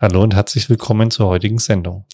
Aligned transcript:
Hallo 0.00 0.22
und 0.22 0.32
herzlich 0.32 0.70
willkommen 0.70 1.10
zur 1.10 1.26
heutigen 1.26 1.58
Sendung. 1.58 2.04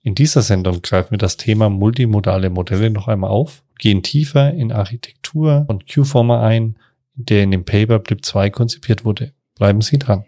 In 0.00 0.14
dieser 0.14 0.42
Sendung 0.42 0.80
greifen 0.80 1.10
wir 1.10 1.18
das 1.18 1.36
Thema 1.36 1.70
multimodale 1.70 2.50
Modelle 2.50 2.88
noch 2.88 3.08
einmal 3.08 3.30
auf, 3.30 3.64
gehen 3.80 4.04
tiefer 4.04 4.54
in 4.54 4.70
Architektur 4.70 5.64
und 5.66 5.92
Q-Former 5.92 6.40
ein, 6.40 6.78
der 7.16 7.42
in 7.42 7.50
dem 7.50 7.64
Paper 7.64 7.98
BLIP 7.98 8.24
2 8.24 8.50
konzipiert 8.50 9.04
wurde. 9.04 9.32
Bleiben 9.56 9.80
Sie 9.80 9.98
dran. 9.98 10.24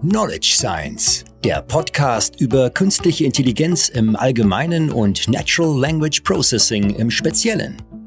Knowledge 0.00 0.54
Science, 0.56 1.24
der 1.44 1.62
Podcast 1.62 2.40
über 2.40 2.68
künstliche 2.68 3.24
Intelligenz 3.24 3.88
im 3.90 4.16
Allgemeinen 4.16 4.90
und 4.90 5.28
Natural 5.28 5.78
Language 5.78 6.22
Processing 6.22 6.96
im 6.96 7.12
Speziellen 7.12 7.76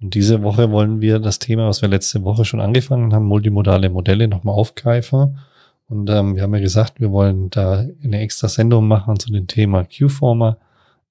Und 0.00 0.14
diese 0.14 0.42
Woche 0.42 0.70
wollen 0.70 1.00
wir 1.00 1.18
das 1.18 1.38
Thema, 1.38 1.68
was 1.68 1.82
wir 1.82 1.88
letzte 1.88 2.22
Woche 2.24 2.44
schon 2.44 2.60
angefangen 2.60 3.12
haben, 3.12 3.26
multimodale 3.26 3.90
Modelle 3.90 4.28
nochmal 4.28 4.54
aufgreifen. 4.54 5.38
Und 5.88 6.08
ähm, 6.08 6.36
wir 6.36 6.42
haben 6.42 6.54
ja 6.54 6.60
gesagt, 6.60 7.00
wir 7.00 7.10
wollen 7.10 7.50
da 7.50 7.84
eine 8.02 8.20
extra 8.20 8.48
Sendung 8.48 8.88
machen 8.88 9.18
zu 9.18 9.30
dem 9.30 9.46
Thema 9.46 9.84
Q-Former 9.84 10.56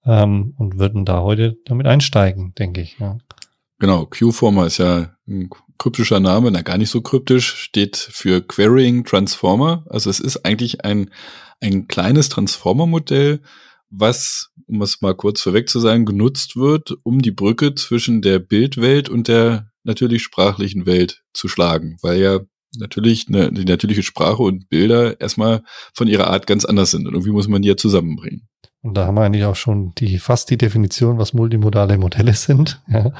ähm, 0.05 0.53
und 0.57 0.79
würden 0.79 1.05
da 1.05 1.21
heute 1.21 1.57
damit 1.65 1.85
einsteigen, 1.85 2.53
denke 2.57 2.81
ich. 2.81 2.97
Ja. 2.99 3.17
Genau, 3.77 4.05
Q-Former 4.05 4.65
ist 4.65 4.77
ja 4.77 5.09
ein 5.27 5.49
kryptischer 5.77 6.19
Name, 6.19 6.51
na 6.51 6.61
gar 6.61 6.77
nicht 6.77 6.89
so 6.89 7.01
kryptisch, 7.01 7.55
steht 7.55 7.95
für 7.97 8.41
Querying 8.41 9.05
Transformer. 9.05 9.85
Also 9.89 10.09
es 10.09 10.19
ist 10.19 10.45
eigentlich 10.45 10.83
ein, 10.83 11.11
ein 11.61 11.87
kleines 11.87 12.29
Transformer-Modell, 12.29 13.41
was, 13.89 14.51
um 14.67 14.81
es 14.81 15.01
mal 15.01 15.15
kurz 15.15 15.41
vorweg 15.41 15.69
zu 15.69 15.79
sagen, 15.79 16.05
genutzt 16.05 16.55
wird, 16.55 16.95
um 17.03 17.21
die 17.21 17.31
Brücke 17.31 17.75
zwischen 17.75 18.21
der 18.21 18.39
Bildwelt 18.39 19.09
und 19.09 19.27
der 19.27 19.71
natürlich 19.83 20.23
sprachlichen 20.23 20.85
Welt 20.85 21.23
zu 21.33 21.47
schlagen, 21.47 21.97
weil 22.01 22.19
ja 22.19 22.39
natürlich 22.77 23.27
eine, 23.27 23.51
die 23.51 23.65
natürliche 23.65 24.03
Sprache 24.03 24.43
und 24.43 24.69
Bilder 24.69 25.19
erstmal 25.19 25.63
von 25.93 26.07
ihrer 26.07 26.27
Art 26.27 26.45
ganz 26.45 26.65
anders 26.65 26.91
sind 26.91 27.07
und 27.07 27.13
irgendwie 27.13 27.31
muss 27.31 27.47
man 27.47 27.61
die 27.61 27.69
ja 27.69 27.77
zusammenbringen. 27.77 28.47
Und 28.81 28.95
da 28.95 29.05
haben 29.05 29.15
wir 29.15 29.23
eigentlich 29.23 29.43
auch 29.43 29.55
schon 29.55 29.93
die, 29.97 30.19
fast 30.19 30.49
die 30.49 30.57
Definition, 30.57 31.17
was 31.17 31.33
multimodale 31.33 31.97
Modelle 31.97 32.33
sind, 32.33 32.81
ja, 32.87 33.11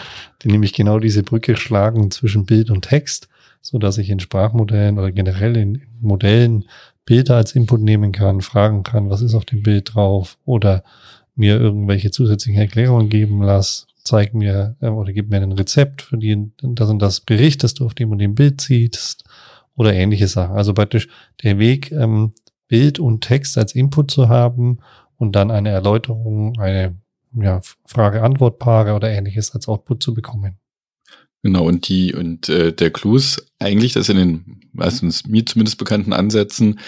die 0.42 0.50
nämlich 0.50 0.74
genau 0.74 1.00
diese 1.00 1.24
Brücke 1.24 1.58
schlagen 1.58 2.12
zwischen 2.12 2.46
Bild 2.46 2.70
und 2.70 2.84
Text, 2.84 3.28
so 3.62 3.78
dass 3.78 3.98
ich 3.98 4.10
in 4.10 4.20
Sprachmodellen 4.20 4.98
oder 4.98 5.12
generell 5.12 5.58
in 5.58 5.82
Modellen 6.00 6.66
Bilder 7.10 7.38
als 7.38 7.56
Input 7.56 7.82
nehmen 7.82 8.12
kann, 8.12 8.42
fragen 8.42 8.84
kann, 8.84 9.10
was 9.10 9.24
ist 9.24 9.34
auf 9.34 9.44
dem 9.44 9.64
Bild 9.64 9.96
drauf 9.96 10.38
oder 10.46 10.84
mir 11.34 11.60
irgendwelche 11.60 12.12
zusätzlichen 12.12 12.62
Erklärungen 12.62 13.10
geben 13.10 13.42
lass, 13.42 13.88
zeig 14.04 14.36
mir 14.36 14.76
äh, 14.80 14.90
oder 14.90 15.12
gib 15.12 15.32
mir 15.32 15.42
ein 15.42 15.52
Rezept 15.52 16.04
für 16.04 16.20
die, 16.20 16.52
das 16.62 16.88
und 16.88 17.00
das 17.00 17.22
Bericht, 17.22 17.64
das 17.64 17.74
du 17.74 17.88
auf 17.88 17.96
dem 17.96 18.12
und 18.12 18.20
dem 18.20 18.36
Bild 18.36 18.62
siehst 18.62 19.24
oder 19.76 19.92
ähnliche 19.92 20.28
Sachen. 20.28 20.56
Also 20.56 20.76
praktisch 20.76 21.08
der 21.42 21.58
Weg, 21.58 21.92
ähm, 21.92 22.34
Bild 22.68 23.00
und 23.00 23.22
Text 23.22 23.58
als 23.58 23.74
Input 23.74 24.12
zu 24.12 24.30
haben 24.30 24.78
und 25.18 25.36
dann 25.36 25.50
eine 25.50 25.70
Erläuterung, 25.70 26.60
eine 26.60 26.96
ja, 27.34 27.60
Frage-Antwort-Paare 27.88 28.94
oder 28.94 29.10
ähnliches 29.10 29.56
als 29.56 29.68
Output 29.68 30.04
zu 30.04 30.14
bekommen. 30.14 30.60
Genau, 31.42 31.66
und 31.66 31.88
die, 31.88 32.14
und 32.14 32.50
äh, 32.50 32.74
der 32.74 32.92
Clou 32.92 33.16
ist 33.16 33.46
eigentlich, 33.60 33.94
dass 33.94 34.10
in 34.10 34.18
den 34.18 34.60
meistens 34.74 35.26
mir 35.26 35.46
zumindest 35.46 35.78
bekannten 35.78 36.12
Ansätzen 36.12 36.80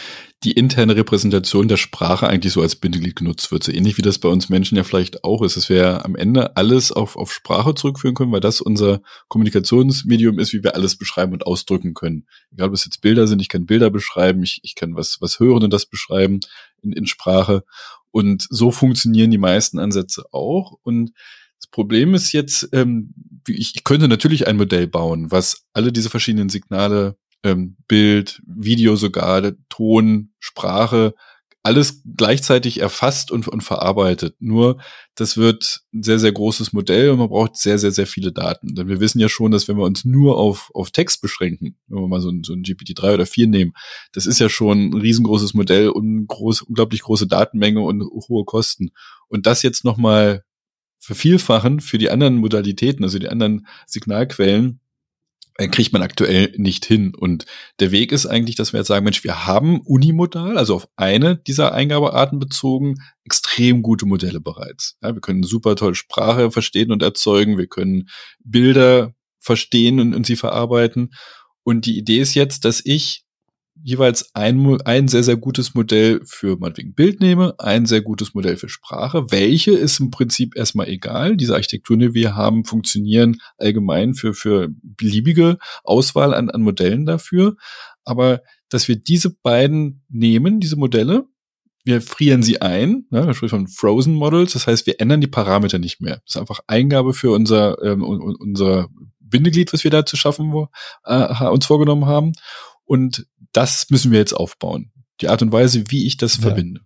die 0.44 0.52
interne 0.52 0.96
Repräsentation 0.96 1.68
der 1.68 1.78
Sprache 1.78 2.28
eigentlich 2.28 2.52
so 2.52 2.62
als 2.62 2.76
Bindeglied 2.76 3.16
genutzt 3.16 3.52
wird. 3.52 3.64
So 3.64 3.72
ähnlich 3.72 3.98
wie 3.98 4.02
das 4.02 4.20
bei 4.20 4.28
uns 4.28 4.50
Menschen 4.50 4.76
ja 4.76 4.84
vielleicht 4.84 5.24
auch 5.24 5.42
ist. 5.42 5.56
Es 5.56 5.70
wäre 5.70 6.04
am 6.04 6.16
Ende 6.16 6.58
alles 6.58 6.92
auf, 6.92 7.16
auf 7.16 7.32
Sprache 7.32 7.76
zurückführen 7.76 8.16
können, 8.16 8.32
weil 8.32 8.40
das 8.40 8.60
unser 8.60 9.02
Kommunikationsmedium 9.30 10.40
ist, 10.40 10.52
wie 10.52 10.64
wir 10.64 10.76
alles 10.76 10.98
beschreiben 10.98 11.34
und 11.34 11.46
ausdrücken 11.46 11.94
können. 11.94 12.26
Egal, 12.52 12.70
ob 12.70 12.74
es 12.74 12.86
jetzt 12.86 13.02
Bilder 13.02 13.28
sind, 13.28 13.42
ich 13.42 13.50
kann 13.50 13.66
Bilder 13.66 13.90
beschreiben, 13.90 14.44
ich, 14.44 14.60
ich 14.64 14.76
kann 14.76 14.96
was, 14.96 15.18
was 15.22 15.40
hören 15.40 15.64
und 15.64 15.72
das 15.72 15.86
beschreiben 15.86 16.40
in, 16.82 16.92
in 16.92 17.06
Sprache. 17.06 17.64
Und 18.10 18.48
so 18.50 18.72
funktionieren 18.72 19.32
die 19.32 19.38
meisten 19.38 19.80
Ansätze 19.80 20.26
auch. 20.32 20.78
Und 20.82 21.12
das 21.60 21.68
Problem 21.68 22.16
ist 22.16 22.32
jetzt, 22.32 22.68
ähm, 22.74 23.14
ich, 23.48 23.76
ich 23.76 23.84
könnte 23.84 24.08
natürlich 24.08 24.48
ein 24.48 24.58
Modell 24.58 24.88
bauen, 24.88 25.32
was 25.32 25.66
alle 25.74 25.92
diese 25.92 26.10
verschiedenen 26.10 26.50
Signale, 26.50 27.18
ähm, 27.44 27.78
Bild, 27.88 28.42
Video 28.46 28.96
sogar, 28.96 29.54
Ton, 29.70 30.32
Sprache, 30.40 31.14
alles 31.64 32.02
gleichzeitig 32.18 32.80
erfasst 32.82 33.30
und, 33.32 33.48
und 33.48 33.62
verarbeitet. 33.62 34.36
Nur 34.40 34.82
das 35.14 35.38
wird 35.38 35.82
ein 35.94 36.02
sehr, 36.02 36.18
sehr 36.18 36.32
großes 36.32 36.74
Modell 36.74 37.12
und 37.12 37.20
man 37.20 37.30
braucht 37.30 37.56
sehr, 37.56 37.78
sehr, 37.78 37.92
sehr 37.92 38.08
viele 38.08 38.32
Daten. 38.32 38.74
Denn 38.74 38.88
wir 38.88 39.00
wissen 39.00 39.20
ja 39.20 39.30
schon, 39.30 39.52
dass 39.52 39.68
wenn 39.68 39.78
wir 39.78 39.86
uns 39.86 40.04
nur 40.04 40.38
auf, 40.38 40.72
auf 40.74 40.90
Text 40.90 41.22
beschränken, 41.22 41.78
wenn 41.88 42.00
wir 42.00 42.08
mal 42.08 42.22
so 42.22 42.30
ein, 42.30 42.44
so 42.44 42.54
ein 42.54 42.64
GPT-3 42.64 43.14
oder 43.14 43.26
4 43.28 43.48
nehmen, 43.48 43.74
das 44.12 44.26
ist 44.26 44.40
ja 44.40 44.50
schon 44.50 44.90
ein 44.90 44.94
riesengroßes 44.94 45.54
Modell 45.54 45.90
und 45.90 46.26
groß, 46.28 46.64
unglaublich 46.64 47.04
große 47.04 47.28
Datenmenge 47.28 47.82
und 47.82 48.02
hohe 48.28 48.46
Kosten. 48.46 48.90
Und 49.28 49.46
das 49.46 49.62
jetzt 49.62 49.84
nochmal 49.84 50.44
vervielfachen 51.12 51.82
für 51.82 51.98
die 51.98 52.10
anderen 52.10 52.38
Modalitäten, 52.38 53.04
also 53.04 53.20
die 53.20 53.28
anderen 53.28 53.68
Signalquellen, 53.86 54.80
äh, 55.58 55.68
kriegt 55.68 55.92
man 55.92 56.02
aktuell 56.02 56.54
nicht 56.56 56.86
hin. 56.86 57.14
Und 57.14 57.46
der 57.82 57.92
Weg 57.92 58.14
ist 58.14 58.26
eigentlich, 58.26 58.56
dass 58.56 58.72
wir 58.72 58.80
jetzt 58.80 58.88
sagen, 58.88 59.04
Mensch, 59.04 59.26
wir 59.26 59.46
haben 59.46 59.82
unimodal, 59.82 60.58
also 60.58 60.76
auf 60.76 60.88
eine 60.96 61.36
dieser 61.36 61.74
Eingabearten 61.74 62.40
bezogen, 62.40 62.96
extrem 63.26 63.82
gute 63.82 64.06
Modelle 64.06 64.40
bereits. 64.40 64.98
Ja, 65.02 65.14
wir 65.14 65.22
können 65.22 65.44
super 65.44 65.76
toll 65.76 65.96
Sprache 65.96 66.50
verstehen 66.50 66.92
und 66.92 67.04
erzeugen, 67.04 67.58
wir 67.58 67.68
können 67.68 68.08
Bilder 68.44 69.14
verstehen 69.40 70.00
und, 70.00 70.16
und 70.16 70.26
sie 70.26 70.38
verarbeiten. 70.38 71.12
Und 71.64 71.86
die 71.86 71.98
Idee 71.98 72.20
ist 72.20 72.36
jetzt, 72.36 72.64
dass 72.64 72.82
ich 72.84 73.26
jeweils 73.84 74.34
ein, 74.36 74.82
ein 74.82 75.08
sehr, 75.08 75.24
sehr 75.24 75.38
gutes 75.38 75.74
Modell 75.74 76.22
für 76.26 76.58
meinetwegen 76.58 76.94
Bild 76.94 77.20
nehme, 77.20 77.56
ein 77.60 77.86
sehr 77.86 78.02
gutes 78.02 78.34
Modell 78.34 78.58
für 78.58 78.70
Sprache. 78.70 79.32
Welche 79.32 79.72
ist 79.72 80.00
im 80.00 80.12
Prinzip 80.12 80.56
erstmal 80.56 80.88
egal. 80.88 81.38
Diese 81.38 81.56
Architekturen, 81.56 82.00
die 82.00 82.14
wir 82.14 82.36
haben, 82.36 82.66
funktionieren 82.66 83.38
allgemein 83.58 84.14
für, 84.14 84.34
für 84.34 84.70
beliebige 84.82 85.58
Auswahl 85.84 86.34
an, 86.34 86.50
an 86.50 86.62
Modellen 86.62 87.06
dafür. 87.06 87.56
Aber 88.04 88.42
dass 88.70 88.88
wir 88.88 88.96
diese 88.96 89.32
beiden 89.32 90.04
nehmen, 90.10 90.60
diese 90.60 90.76
Modelle, 90.76 91.26
wir 91.84 92.02
frieren 92.02 92.44
sie 92.44 92.62
ein, 92.62 93.06
ne, 93.10 93.26
wir 93.26 93.34
sprechen 93.34 93.50
von 93.50 93.68
Frozen 93.68 94.14
Models, 94.14 94.54
das 94.54 94.68
heißt, 94.68 94.86
wir 94.86 95.02
ändern 95.02 95.22
die 95.22 95.28
Parameter 95.28 95.80
nicht 95.80 96.00
mehr. 96.00 96.22
Das 96.26 96.36
ist 96.36 96.38
einfach 96.38 96.60
Eingabe 96.68 97.14
für 97.14 97.32
unser, 97.32 97.82
ähm, 97.84 98.04
unser 98.04 98.90
Bindeglied, 99.20 99.74
was 99.74 99.84
wir 99.84 99.92
da 99.92 100.06
zu 100.06 100.16
schaffen, 100.16 100.68
äh, 101.06 101.46
uns 101.48 101.66
vorgenommen 101.66 102.06
haben. 102.06 102.34
Und 102.92 103.26
das 103.54 103.90
müssen 103.90 104.12
wir 104.12 104.20
jetzt 104.20 104.34
aufbauen. 104.34 104.92
Die 105.22 105.30
Art 105.30 105.42
und 105.42 105.54
Weise, 105.54 105.86
wie 105.92 106.06
ich 106.08 106.18
das 106.18 106.36
ja. 106.36 106.42
verbinde. 106.42 106.82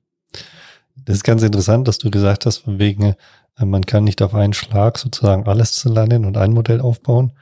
Das 1.04 1.16
ist 1.16 1.24
ganz 1.24 1.42
interessant, 1.42 1.88
dass 1.88 1.98
du 1.98 2.12
gesagt 2.12 2.46
hast, 2.46 2.60
von 2.60 2.78
wegen, 2.78 3.16
äh, 3.58 3.66
man 3.66 3.88
kann 3.88 4.04
nicht 4.04 4.22
auf 4.22 4.36
einen 4.36 4.54
Schlag 4.54 5.00
sozusagen 5.00 5.48
alles 5.48 5.74
zu 5.74 5.92
lernen 5.92 6.26
und 6.26 6.38
ein 6.38 6.54
Modell 6.54 6.80
aufbauen. 6.80 7.34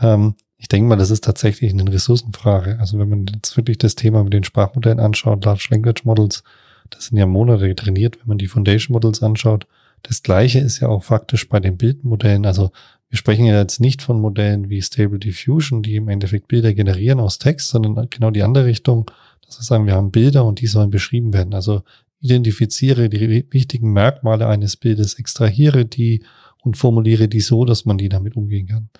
Ähm, 0.00 0.34
ich 0.56 0.68
denke 0.68 0.88
mal, 0.88 0.96
das 0.96 1.10
ist 1.10 1.24
tatsächlich 1.24 1.74
eine 1.74 1.92
Ressourcenfrage. 1.92 2.78
Also 2.80 2.98
wenn 2.98 3.10
man 3.10 3.26
jetzt 3.26 3.54
wirklich 3.58 3.76
das 3.76 3.96
Thema 3.96 4.24
mit 4.24 4.32
den 4.32 4.44
Sprachmodellen 4.44 4.98
anschaut, 4.98 5.44
Large 5.44 5.68
Language 5.72 6.04
Models, 6.04 6.42
das 6.88 7.04
sind 7.04 7.18
ja 7.18 7.26
Monate 7.26 7.76
trainiert, 7.76 8.18
wenn 8.20 8.28
man 8.28 8.38
die 8.38 8.48
Foundation 8.48 8.94
Models 8.94 9.22
anschaut. 9.22 9.66
Das 10.04 10.22
gleiche 10.22 10.60
ist 10.60 10.80
ja 10.80 10.88
auch 10.88 11.04
faktisch 11.04 11.50
bei 11.50 11.60
den 11.60 11.76
Bildmodellen. 11.76 12.46
Also 12.46 12.70
wir 13.16 13.18
sprechen 13.18 13.46
ja 13.46 13.58
jetzt 13.58 13.80
nicht 13.80 14.02
von 14.02 14.20
Modellen 14.20 14.68
wie 14.68 14.82
Stable 14.82 15.18
Diffusion, 15.18 15.82
die 15.82 15.96
im 15.96 16.10
Endeffekt 16.10 16.48
Bilder 16.48 16.74
generieren 16.74 17.18
aus 17.18 17.38
Text, 17.38 17.68
sondern 17.68 18.10
genau 18.10 18.30
die 18.30 18.42
andere 18.42 18.66
Richtung, 18.66 19.10
dass 19.46 19.58
wir 19.58 19.64
sagen, 19.64 19.86
wir 19.86 19.94
haben 19.94 20.10
Bilder 20.10 20.44
und 20.44 20.60
die 20.60 20.66
sollen 20.66 20.90
beschrieben 20.90 21.32
werden. 21.32 21.54
Also 21.54 21.80
identifiziere 22.20 23.08
die 23.08 23.46
wichtigen 23.50 23.90
Merkmale 23.94 24.46
eines 24.46 24.76
Bildes, 24.76 25.14
extrahiere 25.14 25.86
die 25.86 26.24
und 26.62 26.76
formuliere 26.76 27.26
die 27.26 27.40
so, 27.40 27.64
dass 27.64 27.86
man 27.86 27.96
die 27.96 28.10
damit 28.10 28.36
umgehen 28.36 28.66
kann. 28.66 28.90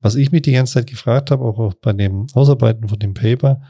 Was 0.00 0.16
ich 0.16 0.32
mich 0.32 0.42
die 0.42 0.52
ganze 0.52 0.72
Zeit 0.72 0.88
gefragt 0.88 1.30
habe, 1.30 1.44
auch 1.44 1.72
bei 1.74 1.92
dem 1.92 2.26
Ausarbeiten 2.34 2.88
von 2.88 2.98
dem 2.98 3.14
Paper, 3.14 3.62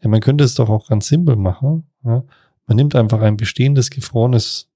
ja, 0.00 0.08
man 0.08 0.20
könnte 0.20 0.44
es 0.44 0.54
doch 0.54 0.68
auch 0.68 0.86
ganz 0.86 1.08
simpel 1.08 1.34
machen. 1.34 1.88
Ja. 2.04 2.22
Man 2.68 2.76
nimmt 2.76 2.94
einfach 2.94 3.20
ein 3.20 3.36
bestehendes, 3.36 3.90
gefrorenes, 3.90 4.68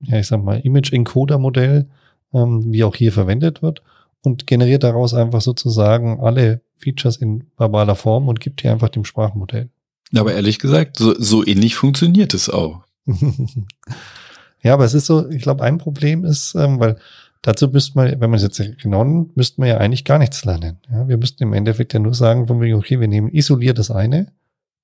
ja, 0.00 0.18
ich 0.18 0.28
sag 0.28 0.42
mal, 0.42 0.60
Image-Encoder-Modell, 0.60 1.90
ähm, 2.32 2.72
wie 2.72 2.84
auch 2.84 2.96
hier 2.96 3.12
verwendet 3.12 3.60
wird, 3.60 3.82
und 4.24 4.46
generiert 4.46 4.82
daraus 4.82 5.14
einfach 5.14 5.42
sozusagen 5.42 6.18
alle 6.20 6.62
Features 6.78 7.16
in 7.16 7.44
verbaler 7.56 7.94
Form 7.94 8.28
und 8.28 8.40
gibt 8.40 8.62
hier 8.62 8.72
einfach 8.72 8.88
dem 8.88 9.04
Sprachmodell. 9.04 9.68
Aber 10.16 10.32
ehrlich 10.32 10.58
gesagt, 10.58 10.96
so, 10.96 11.14
so 11.18 11.46
ähnlich 11.46 11.74
funktioniert 11.74 12.34
es 12.34 12.48
auch. 12.48 12.84
ja, 14.62 14.74
aber 14.74 14.84
es 14.84 14.94
ist 14.94 15.06
so, 15.06 15.28
ich 15.28 15.42
glaube, 15.42 15.62
ein 15.62 15.78
Problem 15.78 16.24
ist, 16.24 16.54
ähm, 16.54 16.80
weil 16.80 16.96
dazu 17.42 17.68
müsste 17.68 17.98
man, 17.98 18.20
wenn 18.20 18.30
man 18.30 18.34
es 18.34 18.42
jetzt 18.42 18.80
genau 18.80 19.04
nimmt, 19.04 19.36
müsste 19.36 19.60
man 19.60 19.68
ja 19.68 19.76
eigentlich 19.78 20.04
gar 20.04 20.18
nichts 20.18 20.44
lernen. 20.44 20.78
Ja, 20.90 21.06
wir 21.06 21.18
müssten 21.18 21.42
im 21.42 21.52
Endeffekt 21.52 21.92
ja 21.92 22.00
nur 22.00 22.14
sagen, 22.14 22.46
von 22.46 22.60
wegen, 22.60 22.76
okay, 22.76 23.00
wir 23.00 23.08
nehmen 23.08 23.28
isoliert 23.28 23.78
das 23.78 23.90
eine 23.90 24.32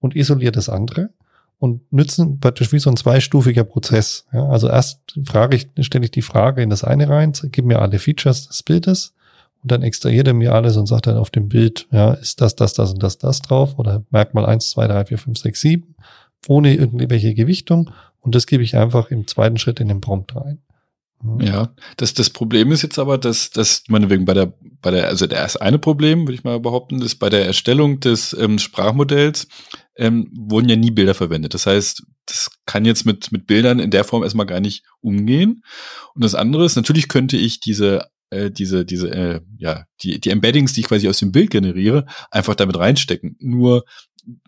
und 0.01 0.17
isoliert 0.17 0.57
das 0.57 0.69
andere 0.69 1.11
und 1.59 1.91
nützen 1.93 2.41
praktisch 2.41 2.73
wie 2.73 2.79
so 2.79 2.91
ein 2.91 2.97
zweistufiger 2.97 3.65
Prozess. 3.65 4.27
Ja, 4.33 4.49
also 4.49 4.69
erst 4.69 5.19
frage 5.25 5.57
ich, 5.57 5.69
stelle 5.87 6.05
ich 6.05 6.11
die 6.11 6.23
Frage 6.23 6.63
in 6.63 6.69
das 6.69 6.85
eine 6.85 7.09
rein, 7.09 7.33
gib 7.53 7.65
mir 7.65 7.81
alle 7.81 7.99
Features 7.99 8.49
des 8.49 8.63
Bildes 8.63 9.15
und 9.63 9.71
dann 9.71 9.83
extrahiert 9.83 10.27
er 10.27 10.35
mir 10.35 10.55
alles 10.55 10.77
und 10.77 10.87
sagt 10.87 11.07
dann 11.07 11.17
auf 11.17 11.31
dem 11.31 11.49
Bild, 11.49 11.87
ja, 11.91 12.15
ist 12.15 12.41
das, 12.41 12.57
das, 12.57 12.73
das 12.73 12.93
und 12.93 13.03
das, 13.03 13.19
das 13.19 13.43
drauf 13.43 13.79
oder 13.79 14.05
Merkmal 14.11 14.47
eins, 14.47 14.71
zwei, 14.71 14.87
drei, 14.87 15.05
vier, 15.05 15.19
fünf, 15.19 15.39
sechs, 15.39 15.61
sieben 15.61 15.95
ohne 16.49 16.75
irgendwelche 16.75 17.35
Gewichtung 17.35 17.91
und 18.21 18.35
das 18.35 18.47
gebe 18.47 18.63
ich 18.63 18.77
einfach 18.77 19.11
im 19.11 19.27
zweiten 19.27 19.59
Schritt 19.59 19.81
in 19.81 19.89
den 19.89 20.01
Prompt 20.01 20.35
rein. 20.37 20.63
Ja, 21.39 21.75
das, 21.99 22.15
das 22.15 22.31
Problem 22.31 22.73
ist 22.73 22.81
jetzt 22.81 22.99
aber, 22.99 23.19
dass, 23.19 23.51
dass 23.51 23.83
man 23.89 24.09
wegen 24.09 24.25
bei 24.25 24.33
der, 24.33 24.55
bei 24.81 24.91
der, 24.91 25.09
also 25.09 25.27
erste 25.27 25.61
eine 25.61 25.79
Problem, 25.79 26.21
würde 26.21 26.33
ich 26.33 26.45
mal 26.45 26.61
behaupten, 26.61 27.03
ist 27.03 27.17
bei 27.17 27.29
der 27.29 27.45
Erstellung 27.45 28.01
des 28.01 28.33
ähm, 28.33 28.59
Sprachmodells 28.59 29.47
ähm, 29.97 30.31
wurden 30.35 30.71
ja 30.71 30.77
nie 30.77 30.91
Bilder 30.91 31.13
verwendet. 31.13 31.53
Das 31.53 31.67
heißt, 31.67 32.05
das 32.25 32.51
kann 32.65 32.87
jetzt 32.87 33.05
mit, 33.05 33.33
mit 33.33 33.47
Bildern 33.47 33.81
in 33.81 33.91
der 33.91 34.05
Form 34.05 34.23
erstmal 34.23 34.47
gar 34.47 34.61
nicht 34.61 34.87
umgehen. 35.03 35.63
Und 36.15 36.25
das 36.25 36.35
andere 36.35 36.65
ist, 36.65 36.77
natürlich 36.77 37.09
könnte 37.09 37.37
ich 37.37 37.61
diese 37.61 38.07
äh, 38.31 38.51
diese, 38.51 38.85
diese, 38.85 39.11
äh, 39.11 39.41
ja, 39.59 39.85
die, 40.03 40.21
die 40.21 40.31
Embeddings, 40.31 40.73
die 40.73 40.81
ich 40.81 40.87
quasi 40.87 41.09
aus 41.09 41.19
dem 41.19 41.33
Bild 41.33 41.51
generiere, 41.51 42.07
einfach 42.31 42.55
damit 42.55 42.79
reinstecken. 42.79 43.37
Nur 43.41 43.85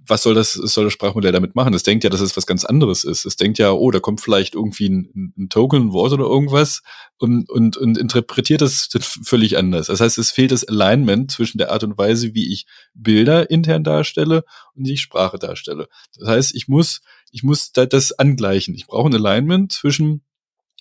was 0.07 0.23
soll 0.23 0.35
das, 0.35 0.53
soll 0.53 0.85
das 0.85 0.93
Sprachmodell 0.93 1.33
damit 1.33 1.55
machen? 1.55 1.75
Es 1.75 1.83
denkt 1.83 2.05
ja, 2.05 2.11
dass 2.11 2.21
es 2.21 2.37
was 2.37 2.47
ganz 2.47 2.65
anderes 2.65 3.05
ist. 3.05 3.25
Es 3.25 3.37
denkt 3.37 3.59
ja, 3.59 3.73
oh, 3.73 3.91
da 3.91 4.01
kommt 4.01 4.21
vielleicht 4.21 4.55
irgendwie 4.55 4.89
ein, 4.89 5.35
ein 5.39 5.49
Token, 5.49 5.83
ein 5.83 5.93
Wort 5.93 6.13
oder 6.13 6.25
irgendwas 6.25 6.83
und, 7.19 7.49
und, 7.49 7.77
und 7.77 7.97
interpretiert 7.99 8.61
das 8.61 8.89
völlig 9.25 9.57
anders. 9.57 9.87
Das 9.87 10.01
heißt, 10.01 10.19
es 10.19 10.31
fehlt 10.31 10.53
das 10.53 10.65
Alignment 10.65 11.31
zwischen 11.31 11.59
der 11.59 11.71
Art 11.71 11.85
und 11.85 11.97
Weise, 11.97 12.35
wie 12.35 12.53
ich 12.53 12.67
Bilder 12.95 13.51
intern 13.51 13.85
darstelle 13.85 14.45
und 14.75 14.87
wie 14.87 14.95
ich 14.95 15.01
Sprache 15.01 15.39
darstelle. 15.39 15.89
Das 16.19 16.29
heißt, 16.29 16.55
ich 16.55 16.69
muss, 16.69 17.01
ich 17.31 17.43
muss 17.43 17.73
da 17.73 17.87
das 17.87 18.13
angleichen. 18.13 18.75
Ich 18.75 18.87
brauche 18.87 19.09
ein 19.09 19.15
Alignment 19.15 19.73
zwischen 19.73 20.23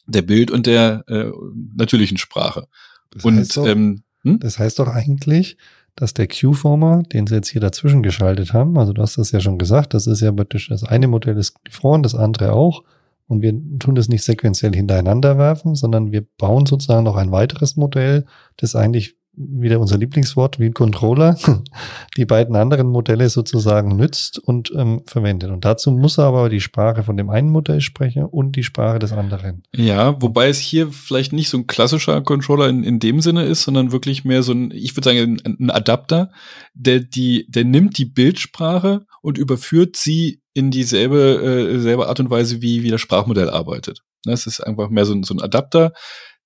der 0.08 0.24
Bild 0.24 0.52
und 0.52 0.66
der 0.66 1.04
äh, 1.08 1.32
natürlichen 1.76 2.18
Sprache. 2.18 2.68
Das 3.12 3.26
und 3.26 3.38
heißt 3.38 3.58
doch, 3.58 3.68
ähm, 3.68 4.04
hm? 4.24 4.40
das 4.40 4.60
heißt 4.60 4.80
doch 4.80 4.88
eigentlich, 4.88 5.58
dass 5.96 6.14
der 6.14 6.28
Q-Former, 6.28 7.04
den 7.04 7.28
sie 7.28 7.36
jetzt 7.36 7.50
hier 7.50 7.62
dazwischen 7.62 8.02
geschaltet 8.02 8.54
haben, 8.54 8.78
also 8.78 8.94
du 8.94 9.02
hast 9.02 9.18
das 9.18 9.32
ja 9.32 9.40
schon 9.40 9.58
gesagt, 9.58 9.94
das 9.94 10.08
ist 10.08 10.22
ja 10.22 10.32
praktisch, 10.32 10.70
das 10.70 10.84
eine 10.84 11.08
Modell 11.08 11.38
ist 11.38 11.64
gefroren, 11.66 12.04
das 12.04 12.16
andere 12.16 12.54
auch. 12.54 12.84
Und 13.28 13.42
wir 13.42 13.54
tun 13.80 13.96
das 13.96 14.10
nicht 14.10 14.26
sequenziell 14.26 14.74
hintereinander 14.74 15.38
werfen, 15.38 15.76
sondern 15.76 16.12
wir 16.12 16.26
bauen 16.38 16.66
sozusagen 16.66 17.06
noch 17.06 17.16
ein 17.16 17.32
weiteres 17.32 17.78
Modell, 17.78 18.26
das 18.58 18.76
eigentlich 18.76 19.16
wieder 19.34 19.80
unser 19.80 19.98
Lieblingswort, 19.98 20.60
wie 20.60 20.66
ein 20.66 20.74
Controller, 20.74 21.38
die 22.18 22.26
beiden 22.26 22.56
anderen 22.56 22.88
Modelle 22.88 23.30
sozusagen 23.30 23.96
nützt 23.96 24.40
und 24.40 24.72
ähm, 24.76 25.04
verwendet. 25.06 25.52
Und 25.52 25.64
dazu 25.64 25.92
muss 25.92 26.18
er 26.18 26.26
aber 26.26 26.50
die 26.50 26.60
Sprache 26.60 27.04
von 27.04 27.16
dem 27.16 27.30
einen 27.30 27.50
Modell 27.50 27.82
sprechen 27.82 28.26
und 28.26 28.56
die 28.56 28.64
Sprache 28.64 29.00
des 29.00 29.14
anderen. 29.14 29.64
Ja, 29.76 30.22
wobei 30.22 30.50
es 30.50 30.60
hier 30.60 30.92
vielleicht 30.92 31.32
nicht 31.32 31.50
so 31.50 31.58
ein 31.58 31.68
klassischer 31.68 32.22
Controller 32.22 32.68
in, 32.68 32.84
in 32.84 33.00
dem 33.00 33.22
Sinne 33.22 33.44
ist, 33.44 33.64
sondern 33.64 33.92
wirklich 33.92 34.26
mehr 34.26 34.44
so 34.44 34.52
ein, 34.52 34.72
ich 34.72 34.96
würde 34.96 35.10
sagen, 35.10 35.40
ein, 35.46 35.58
ein 35.60 35.70
Adapter, 35.72 36.32
der 36.74 37.00
die, 37.00 37.46
der 37.50 37.64
nimmt 37.64 37.98
die 37.98 38.06
Bildsprache 38.06 39.06
und 39.22 39.38
überführt 39.38 39.96
sie 39.96 40.42
in 40.54 40.72
dieselbe 40.72 41.74
äh, 41.76 41.80
selbe 41.80 42.08
Art 42.08 42.20
und 42.20 42.30
Weise, 42.30 42.62
wie, 42.62 42.84
wie 42.84 42.90
das 42.90 43.00
Sprachmodell 43.00 43.50
arbeitet. 43.50 44.02
Das 44.26 44.46
ist 44.46 44.60
einfach 44.60 44.90
mehr 44.90 45.06
so 45.06 45.14
ein, 45.14 45.24
so 45.24 45.34
ein 45.34 45.42
Adapter, 45.42 45.94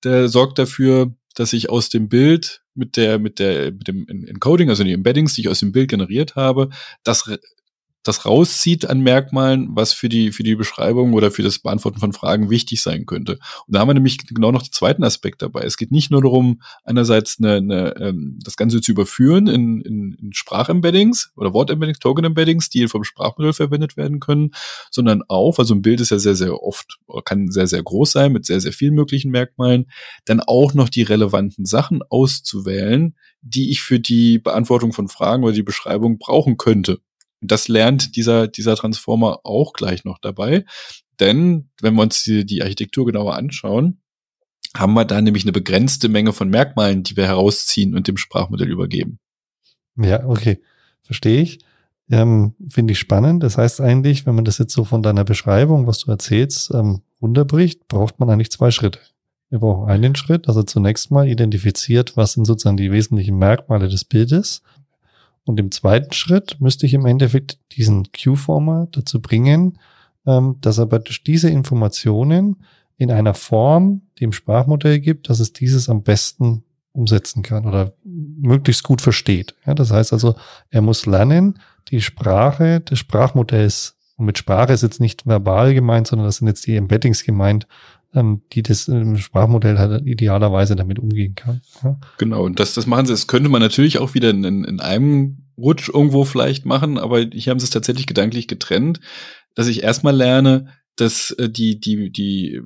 der 0.03 0.29
sorgt 0.29 0.59
dafür, 0.59 1.13
dass 1.33 1.53
ich 1.53 1.69
aus 1.69 1.89
dem 1.89 2.07
Bild 2.07 2.61
mit 2.75 2.97
der, 2.97 3.19
mit 3.19 3.39
der, 3.39 3.71
mit 3.71 3.87
dem 3.87 4.07
Encoding, 4.07 4.69
also 4.69 4.83
die 4.83 4.93
Embeddings, 4.93 5.33
die 5.33 5.41
ich 5.41 5.49
aus 5.49 5.59
dem 5.59 5.71
Bild 5.71 5.89
generiert 5.89 6.35
habe, 6.35 6.69
das 7.03 7.29
das 8.05 8.25
rauszieht 8.25 8.87
an 8.87 9.01
Merkmalen, 9.01 9.69
was 9.71 9.91
für 9.91 10.09
die, 10.09 10.31
für 10.31 10.43
die 10.43 10.55
Beschreibung 10.55 11.13
oder 11.13 11.31
für 11.31 11.41
das 11.41 11.59
Beantworten 11.59 11.99
von 11.99 12.13
Fragen 12.13 12.51
wichtig 12.51 12.81
sein 12.81 13.05
könnte. 13.07 13.33
Und 13.65 13.75
da 13.75 13.79
haben 13.79 13.89
wir 13.89 13.95
nämlich 13.95 14.19
genau 14.27 14.51
noch 14.51 14.61
den 14.61 14.71
zweiten 14.71 15.03
Aspekt 15.03 15.41
dabei. 15.41 15.63
Es 15.63 15.75
geht 15.75 15.91
nicht 15.91 16.11
nur 16.11 16.21
darum, 16.21 16.61
einerseits 16.83 17.37
eine, 17.39 17.55
eine, 17.55 17.95
ähm, 17.97 18.39
das 18.43 18.57
Ganze 18.57 18.79
zu 18.79 18.91
überführen 18.91 19.47
in, 19.47 19.81
in, 19.81 20.13
in 20.21 20.33
Sprachembeddings 20.33 21.31
oder 21.35 21.53
Wortembeddings, 21.53 21.97
Token-Embeddings, 21.97 22.69
die 22.69 22.87
vom 22.87 23.03
Sprachmodell 23.03 23.53
verwendet 23.53 23.97
werden 23.97 24.19
können, 24.19 24.51
sondern 24.91 25.23
auch, 25.27 25.57
also 25.57 25.73
ein 25.73 25.81
Bild 25.81 25.99
ist 25.99 26.11
ja 26.11 26.19
sehr, 26.19 26.35
sehr 26.35 26.61
oft, 26.61 26.99
kann 27.25 27.49
sehr, 27.49 27.65
sehr 27.65 27.81
groß 27.81 28.11
sein 28.11 28.33
mit 28.33 28.45
sehr, 28.45 28.61
sehr 28.61 28.73
vielen 28.73 28.93
möglichen 28.93 29.31
Merkmalen, 29.31 29.89
dann 30.25 30.41
auch 30.41 30.75
noch 30.75 30.89
die 30.89 31.03
relevanten 31.03 31.65
Sachen 31.65 32.01
auszuwählen, 32.07 33.15
die 33.41 33.71
ich 33.71 33.81
für 33.81 33.99
die 33.99 34.37
Beantwortung 34.37 34.93
von 34.93 35.07
Fragen 35.07 35.43
oder 35.43 35.53
die 35.53 35.63
Beschreibung 35.63 36.19
brauchen 36.19 36.57
könnte. 36.57 36.99
Das 37.47 37.67
lernt 37.67 38.15
dieser, 38.15 38.47
dieser 38.47 38.75
Transformer 38.75 39.39
auch 39.43 39.73
gleich 39.73 40.05
noch 40.05 40.19
dabei. 40.19 40.65
Denn 41.19 41.69
wenn 41.81 41.95
wir 41.95 42.01
uns 42.01 42.23
die, 42.23 42.45
die 42.45 42.61
Architektur 42.61 43.05
genauer 43.05 43.35
anschauen, 43.35 44.01
haben 44.75 44.93
wir 44.93 45.05
da 45.05 45.21
nämlich 45.21 45.43
eine 45.43 45.53
begrenzte 45.53 46.09
Menge 46.09 46.33
von 46.33 46.49
Merkmalen, 46.49 47.03
die 47.03 47.15
wir 47.15 47.25
herausziehen 47.25 47.95
und 47.95 48.07
dem 48.07 48.17
Sprachmodell 48.17 48.69
übergeben. 48.69 49.19
Ja, 49.97 50.25
okay. 50.25 50.61
Verstehe 51.01 51.41
ich. 51.41 51.59
Ähm, 52.09 52.55
Finde 52.67 52.91
ich 52.91 52.99
spannend. 52.99 53.41
Das 53.43 53.57
heißt 53.57 53.81
eigentlich, 53.81 54.25
wenn 54.25 54.35
man 54.35 54.45
das 54.45 54.57
jetzt 54.57 54.73
so 54.73 54.83
von 54.83 55.01
deiner 55.01 55.23
Beschreibung, 55.23 55.87
was 55.87 55.99
du 55.99 56.11
erzählst, 56.11 56.71
ähm, 56.73 57.01
runterbricht, 57.21 57.87
braucht 57.87 58.19
man 58.19 58.29
eigentlich 58.29 58.51
zwei 58.51 58.71
Schritte. 58.71 58.99
Wir 59.49 59.59
brauchen 59.59 59.89
einen 59.89 60.15
Schritt, 60.15 60.47
also 60.47 60.63
zunächst 60.63 61.11
mal 61.11 61.27
identifiziert, 61.27 62.17
was 62.17 62.33
sind 62.33 62.45
sozusagen 62.45 62.77
die 62.77 62.91
wesentlichen 62.91 63.37
Merkmale 63.37 63.87
des 63.87 64.03
Bildes. 64.03 64.61
Und 65.45 65.59
im 65.59 65.71
zweiten 65.71 66.11
Schritt 66.13 66.57
müsste 66.59 66.85
ich 66.85 66.93
im 66.93 67.05
Endeffekt 67.05 67.59
diesen 67.73 68.07
Q-Former 68.11 68.87
dazu 68.91 69.21
bringen, 69.21 69.77
ähm, 70.25 70.57
dass 70.61 70.77
er 70.77 70.87
praktisch 70.87 71.23
diese 71.23 71.49
Informationen 71.49 72.57
in 72.97 73.11
einer 73.11 73.33
Form 73.33 74.01
dem 74.19 74.31
Sprachmodell 74.31 74.99
gibt, 74.99 75.29
dass 75.29 75.39
es 75.39 75.53
dieses 75.53 75.89
am 75.89 76.03
besten 76.03 76.63
umsetzen 76.93 77.43
kann 77.43 77.65
oder 77.65 77.93
möglichst 78.03 78.83
gut 78.83 79.01
versteht. 79.01 79.53
Ja, 79.65 79.73
das 79.73 79.91
heißt 79.91 80.13
also, 80.13 80.35
er 80.69 80.81
muss 80.81 81.05
lernen, 81.05 81.59
die 81.89 82.01
Sprache 82.01 82.81
des 82.81 82.99
Sprachmodells, 82.99 83.97
und 84.17 84.25
mit 84.25 84.37
Sprache 84.37 84.71
ist 84.71 84.81
jetzt 84.81 85.01
nicht 85.01 85.27
verbal 85.27 85.73
gemeint, 85.73 86.07
sondern 86.07 86.25
das 86.25 86.37
sind 86.37 86.47
jetzt 86.47 86.65
die 86.65 86.77
Embeddings 86.77 87.25
gemeint, 87.25 87.67
ähm, 88.15 88.41
die 88.53 88.63
das 88.63 88.87
ähm, 88.87 89.17
Sprachmodell 89.17 89.77
halt 89.77 90.05
idealerweise 90.07 90.75
damit 90.75 90.99
umgehen 90.99 91.35
kann. 91.35 91.61
Ja. 91.83 91.99
Genau, 92.17 92.43
und 92.43 92.59
das, 92.59 92.73
das 92.73 92.87
machen 92.87 93.05
sie, 93.05 93.13
das 93.13 93.27
könnte 93.27 93.49
man 93.49 93.61
natürlich 93.61 93.99
auch 93.99 94.13
wieder 94.13 94.29
in, 94.29 94.43
in 94.43 94.79
einem 94.79 95.43
Rutsch 95.57 95.89
irgendwo 95.89 96.25
vielleicht 96.25 96.65
machen, 96.65 96.97
aber 96.97 97.19
hier 97.19 97.51
haben 97.51 97.59
sie 97.59 97.65
es 97.65 97.69
tatsächlich 97.69 98.07
gedanklich 98.07 98.47
getrennt, 98.47 98.99
dass 99.53 99.67
ich 99.67 99.83
erstmal 99.83 100.15
lerne, 100.15 100.67
dass 100.95 101.31
äh, 101.31 101.49
die, 101.49 101.79
die, 101.79 102.11
die, 102.11 102.61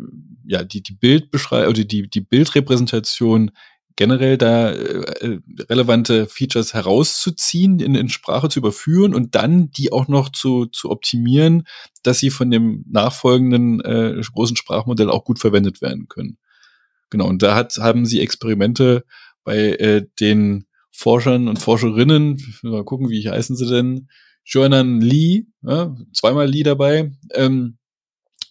ja, 0.46 0.64
die, 0.64 0.82
die 0.82 0.94
Bildbeschreibung 0.94 1.70
oder 1.70 1.84
die, 1.84 2.10
die 2.10 2.22
Bildrepräsentation 2.22 3.52
generell 4.00 4.38
da 4.38 4.72
äh, 4.72 5.40
relevante 5.70 6.26
Features 6.26 6.74
herauszuziehen, 6.74 7.82
in, 7.82 7.96
in 7.96 8.08
Sprache 8.08 8.48
zu 8.48 8.60
überführen 8.60 9.14
und 9.14 9.36
dann 9.36 9.72
die 9.72 9.92
auch 9.92 10.08
noch 10.08 10.30
zu, 10.30 10.68
zu 10.68 10.90
optimieren, 10.90 11.68
dass 12.02 12.20
sie 12.20 12.30
von 12.30 12.50
dem 12.50 12.86
nachfolgenden 12.90 13.82
äh, 13.82 14.22
großen 14.34 14.56
Sprachmodell 14.56 15.10
auch 15.10 15.26
gut 15.26 15.40
verwendet 15.40 15.82
werden 15.82 16.08
können. 16.08 16.38
Genau, 17.10 17.28
und 17.28 17.44
da 17.44 17.56
hat, 17.56 17.76
haben 17.76 18.06
sie 18.06 18.22
Experimente 18.22 19.04
bei 19.44 19.58
äh, 19.58 20.06
den 20.22 20.64
Forschern 20.92 21.50
und 21.50 21.60
Forscherinnen, 21.60 22.38
mal 22.62 22.86
gucken, 22.86 23.10
wie 23.10 23.30
heißen 23.30 23.58
sie 23.58 23.68
denn, 23.68 24.08
Joannan 24.46 25.02
Lee, 25.02 25.48
ja, 25.62 25.94
zweimal 26.14 26.48
Lee 26.48 26.64
dabei, 26.64 27.12
ähm, 27.34 27.79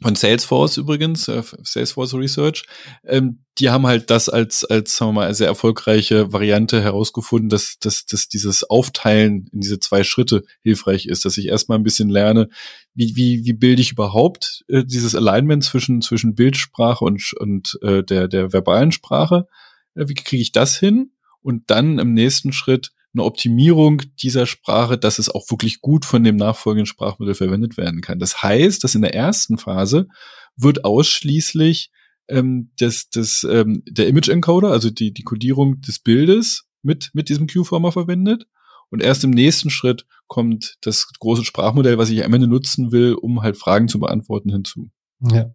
von 0.00 0.14
Salesforce 0.14 0.76
übrigens, 0.76 1.26
äh, 1.28 1.43
Salesforce 1.62 2.14
Research, 2.14 2.64
ähm, 3.05 3.45
die 3.59 3.71
haben 3.71 3.87
halt 3.87 4.11
das 4.11 4.28
als, 4.28 4.64
als 4.64 4.97
sagen 4.97 5.11
wir 5.11 5.21
mal, 5.23 5.35
sehr 5.35 5.49
erfolgreiche 5.49 6.33
Variante 6.33 6.81
herausgefunden, 6.81 7.49
dass, 7.49 7.78
dass, 7.81 8.07
dass 8.07 8.28
dieses 8.28 8.62
Aufteilen 8.62 9.49
in 9.52 9.61
diese 9.61 9.81
zwei 9.81 10.05
Schritte 10.05 10.45
hilfreich 10.62 11.07
ist, 11.07 11.25
dass 11.25 11.37
ich 11.38 11.47
erstmal 11.47 11.78
ein 11.78 11.85
bisschen 11.85 12.09
lerne, 12.09 12.49
wie, 12.95 13.17
wie, 13.17 13.45
wie 13.45 13.52
bilde 13.52 13.83
ich 13.83 13.93
überhaupt 13.93 14.64
äh, 14.69 14.85
dieses 14.85 15.14
Alignment 15.14 15.64
zwischen, 15.64 16.00
zwischen 16.00 16.35
Bildsprache 16.35 17.05
und, 17.05 17.33
und 17.38 17.78
äh, 17.83 18.05
der, 18.05 18.28
der 18.28 18.52
verbalen 18.52 18.93
Sprache, 18.93 19.49
äh, 19.95 20.09
wie 20.09 20.14
kriege 20.14 20.43
ich 20.43 20.52
das 20.52 20.78
hin? 20.78 21.12
Und 21.40 21.71
dann 21.71 21.99
im 21.99 22.14
nächsten 22.14 22.52
Schritt 22.52 22.93
eine 23.19 23.25
Optimierung 23.25 24.03
dieser 24.23 24.47
Sprache, 24.47 24.99
dass 24.99 25.19
es 25.19 25.29
auch 25.29 25.51
wirklich 25.51 25.81
gut 25.81 26.05
von 26.05 26.25
dem 26.25 26.37
nachfolgenden 26.37 26.87
Sprachmodell 26.87 27.35
verwendet 27.35 27.77
werden 27.77 28.01
kann. 28.01 28.19
Das 28.19 28.43
heißt, 28.43 28.83
dass 28.83 28.95
in 28.95 29.03
der 29.03 29.15
ersten 29.15 29.59
Phase 29.59 30.09
wird 30.57 30.85
ausschließlich 30.85 31.91
ähm, 32.29 32.71
das, 32.79 33.11
das, 33.11 33.47
ähm, 33.49 33.83
der 33.89 34.09
Image 34.09 34.29
Encoder, 34.29 34.71
also 34.71 34.91
die, 34.91 35.13
die 35.13 35.25
Codierung 35.25 35.81
des 35.81 35.99
Bildes 35.99 36.65
mit, 36.83 37.11
mit 37.13 37.29
diesem 37.29 37.47
Q-Former 37.47 37.93
verwendet. 37.93 38.47
Und 38.91 39.03
erst 39.03 39.25
im 39.25 39.31
nächsten 39.31 39.71
Schritt 39.71 40.07
kommt 40.29 40.77
das 40.81 41.09
große 41.19 41.45
Sprachmodell, 41.45 41.99
was 41.99 42.11
ich 42.11 42.25
am 42.25 42.33
Ende 42.33 42.47
nutzen 42.47 42.93
will, 42.93 43.15
um 43.15 43.43
halt 43.43 43.57
Fragen 43.57 43.89
zu 43.89 43.99
beantworten, 43.99 44.51
hinzu. 44.51 44.91
Ja. 45.21 45.53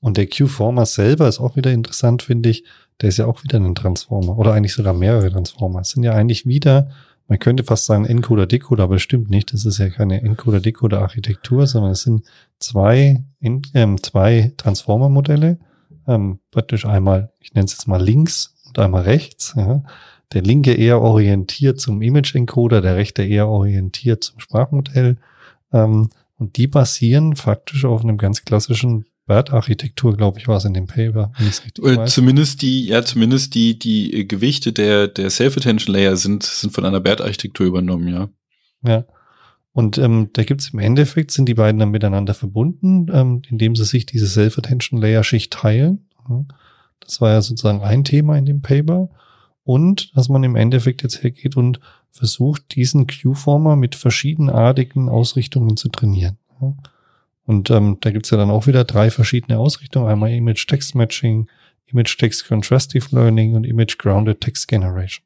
Und 0.00 0.16
der 0.16 0.28
Q-Former 0.28 0.86
selber 0.86 1.28
ist 1.28 1.40
auch 1.40 1.56
wieder 1.56 1.72
interessant, 1.72 2.22
finde 2.22 2.50
ich. 2.50 2.64
Der 3.00 3.08
ist 3.08 3.18
ja 3.18 3.26
auch 3.26 3.44
wieder 3.44 3.58
ein 3.58 3.74
Transformer 3.74 4.38
oder 4.38 4.52
eigentlich 4.52 4.72
sogar 4.72 4.94
mehrere 4.94 5.30
Transformer. 5.30 5.80
Es 5.80 5.90
sind 5.90 6.02
ja 6.02 6.12
eigentlich 6.12 6.46
wieder, 6.46 6.90
man 7.28 7.38
könnte 7.38 7.64
fast 7.64 7.86
sagen 7.86 8.06
Encoder, 8.06 8.46
Decoder, 8.46 8.84
aber 8.84 8.98
stimmt 8.98 9.30
nicht. 9.30 9.52
Das 9.52 9.64
ist 9.64 9.78
ja 9.78 9.90
keine 9.90 10.22
Encoder, 10.22 10.60
Decoder 10.60 11.00
Architektur, 11.00 11.66
sondern 11.66 11.92
es 11.92 12.02
sind 12.02 12.24
zwei, 12.58 13.24
ähm, 13.42 14.02
zwei 14.02 14.52
Transformer-Modelle. 14.56 15.58
Ähm, 16.06 16.38
praktisch 16.50 16.86
einmal, 16.86 17.32
ich 17.40 17.52
nenne 17.54 17.66
es 17.66 17.72
jetzt 17.72 17.88
mal 17.88 18.02
links 18.02 18.54
und 18.66 18.78
einmal 18.78 19.02
rechts. 19.02 19.54
Ja. 19.56 19.82
Der 20.32 20.42
linke 20.42 20.72
eher 20.72 21.00
orientiert 21.00 21.80
zum 21.80 22.00
Image-Encoder, 22.00 22.80
der 22.80 22.96
rechte 22.96 23.22
eher 23.22 23.48
orientiert 23.48 24.22
zum 24.24 24.40
Sprachmodell. 24.40 25.16
Ähm, 25.72 26.10
und 26.38 26.56
die 26.56 26.66
basieren 26.66 27.34
faktisch 27.34 27.84
auf 27.84 28.02
einem 28.02 28.18
ganz 28.18 28.44
klassischen 28.44 29.06
BERT-Architektur, 29.26 30.16
glaube 30.16 30.38
ich, 30.38 30.48
war 30.48 30.56
es 30.56 30.64
in 30.64 30.74
dem 30.74 30.86
Paper. 30.86 31.32
Wenn 31.36 31.46
richtig 31.64 31.84
weiß. 31.84 32.12
Zumindest 32.12 32.62
die, 32.62 32.86
ja, 32.86 33.04
zumindest 33.04 33.54
die, 33.54 33.78
die 33.78 34.26
Gewichte 34.26 34.72
der, 34.72 35.08
der 35.08 35.30
Self-Attention-Layer 35.30 36.16
sind, 36.16 36.44
sind 36.44 36.72
von 36.72 36.84
einer 36.84 37.00
BERT-Architektur 37.00 37.66
übernommen, 37.66 38.08
ja. 38.08 38.28
Ja. 38.82 39.04
Und 39.72 39.98
ähm, 39.98 40.30
da 40.32 40.44
gibt 40.44 40.62
es 40.62 40.70
im 40.70 40.78
Endeffekt, 40.78 41.32
sind 41.32 41.48
die 41.48 41.54
beiden 41.54 41.78
dann 41.78 41.90
miteinander 41.90 42.32
verbunden, 42.32 43.08
ähm, 43.12 43.42
indem 43.48 43.76
sie 43.76 43.84
sich 43.84 44.06
diese 44.06 44.26
Self-Attention-Layer-Schicht 44.26 45.52
teilen. 45.52 46.08
Das 47.00 47.20
war 47.20 47.32
ja 47.32 47.42
sozusagen 47.42 47.82
ein 47.82 48.04
Thema 48.04 48.38
in 48.38 48.46
dem 48.46 48.62
Paper. 48.62 49.10
Und 49.64 50.16
dass 50.16 50.28
man 50.28 50.44
im 50.44 50.56
Endeffekt 50.56 51.02
jetzt 51.02 51.22
hergeht 51.22 51.56
und 51.56 51.80
versucht, 52.10 52.74
diesen 52.76 53.06
Q-Former 53.06 53.76
mit 53.76 53.96
verschiedenartigen 53.96 55.08
Ausrichtungen 55.08 55.76
zu 55.76 55.88
trainieren. 55.88 56.38
Und 57.46 57.70
ähm, 57.70 57.98
da 58.00 58.10
gibt's 58.10 58.30
ja 58.30 58.36
dann 58.36 58.50
auch 58.50 58.66
wieder 58.66 58.84
drei 58.84 59.10
verschiedene 59.10 59.58
Ausrichtungen. 59.58 60.08
Einmal 60.08 60.32
Image-Text-Matching, 60.32 61.48
Image-Text-Contrastive 61.86 63.14
Learning 63.14 63.54
und 63.54 63.64
Image-Grounded 63.64 64.40
Text 64.40 64.68
Generation. 64.68 65.24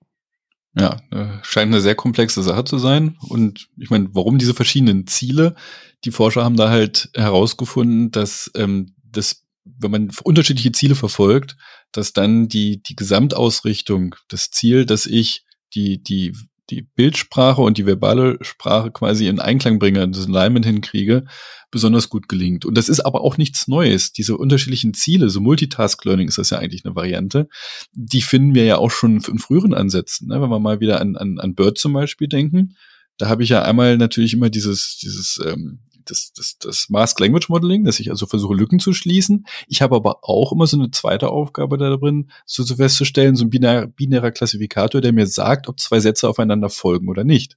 Ja, 0.79 1.01
äh, 1.11 1.39
scheint 1.43 1.73
eine 1.73 1.81
sehr 1.81 1.95
komplexe 1.95 2.43
Sache 2.43 2.65
zu 2.65 2.79
sein. 2.79 3.17
Und 3.21 3.69
ich 3.77 3.91
meine, 3.91 4.09
warum 4.13 4.39
diese 4.39 4.55
verschiedenen 4.55 5.07
Ziele? 5.07 5.57
Die 6.05 6.13
Forscher 6.13 6.45
haben 6.45 6.57
da 6.57 6.69
halt 6.69 7.11
herausgefunden, 7.15 8.11
dass 8.11 8.51
ähm, 8.55 8.95
das, 9.03 9.45
wenn 9.65 9.91
man 9.91 10.11
unterschiedliche 10.23 10.73
Ziele 10.73 10.95
verfolgt, 10.95 11.57
dass 11.91 12.13
dann 12.13 12.49
die, 12.49 12.83
die 12.83 12.95
Gesamtausrichtung, 12.95 14.15
das 14.29 14.51
Ziel, 14.51 14.87
dass 14.87 15.07
ich 15.07 15.45
die, 15.75 16.03
die 16.03 16.37
die 16.71 16.83
Bildsprache 16.83 17.61
und 17.61 17.79
die 17.79 17.87
verbale 17.87 18.39
Sprache 18.41 18.91
quasi 18.91 19.27
in 19.27 19.41
Einklang 19.41 19.79
bringe, 19.79 20.09
das 20.09 20.27
Alignment 20.27 20.65
hinkriege, 20.65 21.25
besonders 21.71 22.09
gut 22.09 22.29
gelingt. 22.29 22.65
Und 22.65 22.77
das 22.77 22.89
ist 22.89 23.01
aber 23.01 23.23
auch 23.23 23.37
nichts 23.37 23.69
Neues. 23.69 24.13
Diese 24.13 24.37
unterschiedlichen 24.37 24.95
Ziele, 24.95 25.31
so 25.31 25.41
Multitask 25.41 26.05
Learning 26.05 26.29
ist 26.29 26.39
das 26.39 26.51
ja 26.51 26.59
eigentlich 26.59 26.85
eine 26.85 26.97
Variante, 26.97 27.49
die 27.93 28.23
finden 28.23 28.55
wir 28.55 28.65
ja 28.65 28.79
auch 28.79 28.91
schon 28.91 29.21
in 29.21 29.39
früheren 29.39 29.75
Ansätzen. 29.75 30.29
Ne? 30.29 30.41
Wenn 30.41 30.51
wir 30.51 30.61
mal 30.61 30.81
wieder 30.81 31.01
an, 31.01 31.17
an, 31.17 31.39
an 31.39 31.55
Bird 31.55 31.79
zum 31.79 31.93
Beispiel 31.93 32.29
denken, 32.29 32.77
da 33.19 33.29
habe 33.29 33.43
ich 33.43 33.51
ja 33.51 33.63
einmal 33.63 33.99
natürlich 33.99 34.33
immer 34.33 34.49
dieses, 34.49 34.99
dieses 35.01 35.41
ähm, 35.47 35.81
das, 36.05 36.33
das, 36.33 36.59
das 36.59 36.89
Mask 36.89 37.19
Language 37.21 37.49
Modeling, 37.49 37.85
dass 37.85 38.01
ich 38.01 38.11
also 38.11 38.27
versuche, 38.27 38.55
Lücken 38.55 38.79
zu 38.79 38.93
schließen. 38.93 39.47
Ich 39.67 39.83
habe 39.83 39.97
aber 39.97 40.21
auch 40.23 40.53
immer 40.53 40.67
so 40.67 40.77
eine 40.77 40.91
zweite 40.91 41.29
Aufgabe 41.29 41.79
da 41.79 41.97
drin, 41.97 42.31
so, 42.47 42.63
so 42.63 42.77
festzustellen, 42.77 43.37
so 43.37 43.45
ein 43.45 43.51
binär, 43.51 43.87
binärer 43.87 44.31
Klassifikator, 44.31 45.01
der 45.01 45.13
mir 45.13 45.27
sagt, 45.27 45.69
ob 45.69 45.81
zwei 45.81 46.01
Sätze 46.01 46.29
aufeinander 46.29 46.71
folgen 46.71 47.09
oder 47.09 47.25
nicht. 47.25 47.57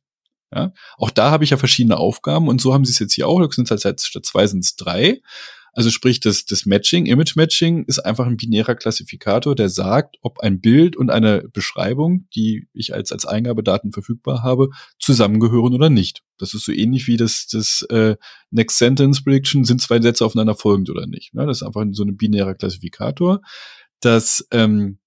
Ja? 0.53 0.73
Auch 0.97 1.09
da 1.09 1.31
habe 1.31 1.43
ich 1.43 1.50
ja 1.50 1.57
verschiedene 1.57 1.97
Aufgaben 1.97 2.47
und 2.47 2.62
so 2.62 2.73
haben 2.73 2.85
sie 2.85 2.91
es 2.91 3.00
jetzt 3.00 3.13
hier 3.13 3.27
auch. 3.27 3.51
Sind 3.51 3.69
halt 3.69 3.81
statt 3.81 4.25
zwei 4.25 4.47
sind 4.47 4.63
es 4.63 4.75
drei. 4.75 5.21
Also 5.75 5.89
sprich, 5.89 6.20
das, 6.20 6.46
das 6.46 6.68
Matching, 6.68 7.08
Image 7.08 7.36
Matching 7.36 7.84
ist 7.86 7.98
einfach 7.98 8.27
ein 8.27 8.38
binärer 8.38 8.75
Klassifikator, 8.75 9.56
der 9.56 9.70
sagt, 9.70 10.18
ob 10.22 10.39
ein 10.39 10.62
Bild 10.62 10.96
und 10.96 11.10
eine 11.10 11.50
Beschreibung, 11.51 12.27
die 12.36 12.68
ich 12.74 12.94
als, 12.94 13.12
als 13.12 13.25
Eingabedaten 13.25 13.92
verfügbar 13.92 14.44
habe, 14.44 14.70
zusammengehören 15.00 15.74
oder 15.74 15.89
nicht. 15.89 16.22
Das 16.38 16.53
ist 16.53 16.65
so 16.65 16.72
ähnlich 16.72 17.08
wie 17.08 17.18
das, 17.18 17.48
das 17.48 17.82
äh, 17.89 18.15
Next 18.51 18.77
Sentence 18.77 19.24
Prediction, 19.24 19.65
sind 19.65 19.82
zwei 19.82 20.00
Sätze 20.00 20.24
aufeinander 20.24 20.56
folgend 20.56 20.92
oder 20.92 21.08
nicht. 21.08 21.34
Ne? 21.34 21.48
Das 21.48 21.58
ist 21.58 21.63
einfach 21.63 21.84
so 21.92 22.03
ein 22.03 22.18
binärer 22.18 22.53
Klassifikator. 22.53 23.42
Das 24.00 24.48
ähm, 24.51 25.00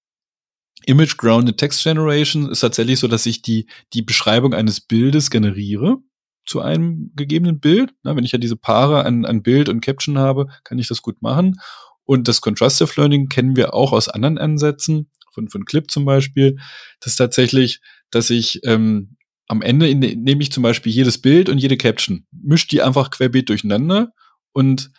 Image 0.85 1.15
Grounded 1.17 1.57
Text 1.57 1.81
Generation 1.83 2.51
ist 2.51 2.59
tatsächlich 2.59 2.99
so, 2.99 3.07
dass 3.07 3.25
ich 3.25 3.41
die, 3.41 3.67
die 3.93 4.01
Beschreibung 4.01 4.53
eines 4.53 4.81
Bildes 4.81 5.29
generiere 5.29 5.99
zu 6.47 6.61
einem 6.61 7.11
gegebenen 7.15 7.59
Bild. 7.59 7.93
Na, 8.03 8.15
wenn 8.15 8.23
ich 8.23 8.31
ja 8.31 8.39
diese 8.39 8.55
Paare 8.55 9.05
an, 9.05 9.25
an 9.25 9.43
Bild 9.43 9.69
und 9.69 9.81
Caption 9.81 10.17
habe, 10.17 10.47
kann 10.63 10.79
ich 10.79 10.87
das 10.87 11.01
gut 11.01 11.21
machen. 11.21 11.59
Und 12.03 12.27
das 12.27 12.41
Contrastive 12.41 12.93
Learning 12.95 13.27
kennen 13.27 13.55
wir 13.55 13.73
auch 13.73 13.91
aus 13.91 14.07
anderen 14.07 14.37
Ansätzen, 14.37 15.11
von, 15.37 15.49
von 15.49 15.65
Clip 15.65 15.89
zum 15.91 16.05
Beispiel. 16.05 16.57
Das 16.99 17.13
ist 17.13 17.17
tatsächlich, 17.17 17.79
dass 18.09 18.29
ich 18.31 18.61
ähm, 18.63 19.17
am 19.47 19.61
Ende 19.61 19.87
in, 19.87 19.99
nehme 19.99 20.41
ich 20.41 20.51
zum 20.51 20.63
Beispiel 20.63 20.91
jedes 20.91 21.19
Bild 21.19 21.49
und 21.49 21.59
jede 21.59 21.77
Caption, 21.77 22.25
mische 22.31 22.67
die 22.67 22.81
einfach 22.81 23.11
querbeet 23.11 23.49
durcheinander 23.49 24.13
und 24.51 24.89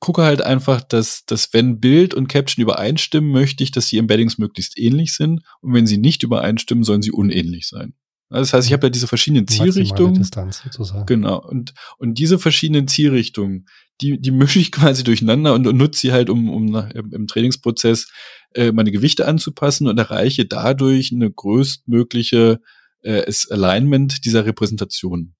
gucke 0.00 0.22
halt 0.22 0.42
einfach, 0.42 0.82
dass, 0.82 1.24
dass 1.24 1.52
wenn 1.54 1.80
Bild 1.80 2.14
und 2.14 2.28
Caption 2.28 2.62
übereinstimmen, 2.62 3.30
möchte 3.30 3.64
ich, 3.64 3.70
dass 3.70 3.86
die 3.86 3.98
Embeddings 3.98 4.38
möglichst 4.38 4.78
ähnlich 4.78 5.14
sind. 5.14 5.42
Und 5.60 5.72
wenn 5.72 5.86
sie 5.86 5.98
nicht 5.98 6.22
übereinstimmen, 6.22 6.84
sollen 6.84 7.02
sie 7.02 7.12
unähnlich 7.12 7.66
sein. 7.68 7.94
Das 8.28 8.52
heißt, 8.52 8.66
ich 8.66 8.72
habe 8.72 8.86
ja 8.86 8.90
diese 8.90 9.06
verschiedenen 9.06 9.46
Zielrichtungen. 9.46 10.14
Distanz 10.14 10.62
sozusagen. 10.64 11.06
Genau. 11.06 11.40
Und, 11.40 11.74
und 11.98 12.18
diese 12.18 12.38
verschiedenen 12.38 12.88
Zielrichtungen, 12.88 13.66
die, 14.00 14.20
die 14.20 14.32
mische 14.32 14.58
ich 14.58 14.72
quasi 14.72 15.04
durcheinander 15.04 15.54
und, 15.54 15.66
und 15.66 15.76
nutze 15.76 16.00
sie 16.00 16.12
halt, 16.12 16.28
um, 16.28 16.50
um 16.50 16.66
nach, 16.66 16.90
im 16.90 17.26
Trainingsprozess 17.26 18.08
äh, 18.54 18.72
meine 18.72 18.90
Gewichte 18.90 19.26
anzupassen 19.26 19.86
und 19.86 19.98
erreiche 19.98 20.44
dadurch 20.44 21.12
eine 21.12 21.30
größtmögliche 21.30 22.60
äh, 23.02 23.32
Alignment 23.50 24.24
dieser 24.24 24.44
Repräsentation. 24.44 25.34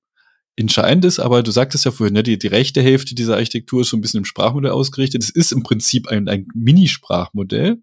Entscheidend 0.54 1.04
ist 1.04 1.18
aber, 1.18 1.42
du 1.42 1.50
sagtest 1.50 1.84
ja 1.84 1.90
vorhin, 1.90 2.14
ne, 2.14 2.22
die, 2.22 2.38
die 2.38 2.46
rechte 2.46 2.80
Hälfte 2.80 3.14
dieser 3.14 3.34
Architektur 3.34 3.82
ist 3.82 3.90
so 3.90 3.96
ein 3.96 4.00
bisschen 4.00 4.18
im 4.18 4.24
Sprachmodell 4.24 4.70
ausgerichtet. 4.70 5.22
Es 5.22 5.28
ist 5.28 5.52
im 5.52 5.62
Prinzip 5.62 6.08
ein, 6.08 6.28
ein 6.28 6.46
Mini-Sprachmodell, 6.54 7.82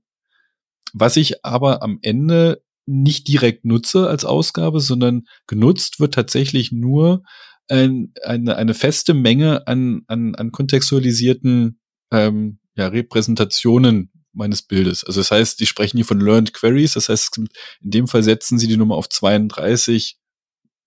was 0.93 1.17
ich 1.17 1.45
aber 1.45 1.83
am 1.83 1.99
Ende 2.01 2.63
nicht 2.85 3.27
direkt 3.27 3.65
nutze 3.65 4.07
als 4.07 4.25
Ausgabe, 4.25 4.79
sondern 4.79 5.23
genutzt 5.47 5.99
wird 5.99 6.13
tatsächlich 6.13 6.71
nur 6.71 7.23
ein, 7.69 8.13
eine, 8.23 8.55
eine 8.55 8.73
feste 8.73 9.13
Menge 9.13 9.67
an, 9.67 10.03
an, 10.07 10.35
an 10.35 10.51
kontextualisierten 10.51 11.79
ähm, 12.11 12.59
ja, 12.75 12.87
Repräsentationen 12.87 14.11
meines 14.33 14.63
Bildes. 14.63 15.03
Also 15.03 15.21
das 15.21 15.31
heißt, 15.31 15.59
die 15.59 15.65
sprechen 15.65 15.97
hier 15.97 16.05
von 16.05 16.19
Learned 16.19 16.53
Queries, 16.53 16.93
das 16.93 17.09
heißt, 17.09 17.37
in 17.37 17.47
dem 17.81 18.07
Fall 18.07 18.23
setzen 18.23 18.57
sie 18.57 18.67
die 18.67 18.77
Nummer 18.77 18.95
auf 18.95 19.07
32 19.07 20.17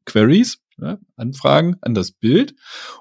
Queries, 0.05 0.59
ja, 0.79 0.99
Anfragen 1.17 1.76
an 1.81 1.95
das 1.95 2.12
Bild. 2.12 2.55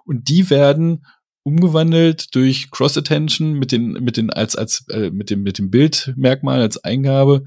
Und 0.05 0.29
die 0.29 0.49
werden 0.49 1.05
umgewandelt 1.43 2.33
durch 2.33 2.71
Cross 2.71 2.97
Attention 2.97 3.53
mit 3.53 3.71
den 3.71 3.91
mit 3.91 4.17
den 4.17 4.31
als 4.31 4.55
als 4.55 4.87
äh, 4.89 5.11
mit 5.11 5.29
dem 5.29 5.43
mit 5.43 5.59
dem 5.59 5.69
Bildmerkmal 5.69 6.59
als 6.59 6.83
Eingabe 6.83 7.43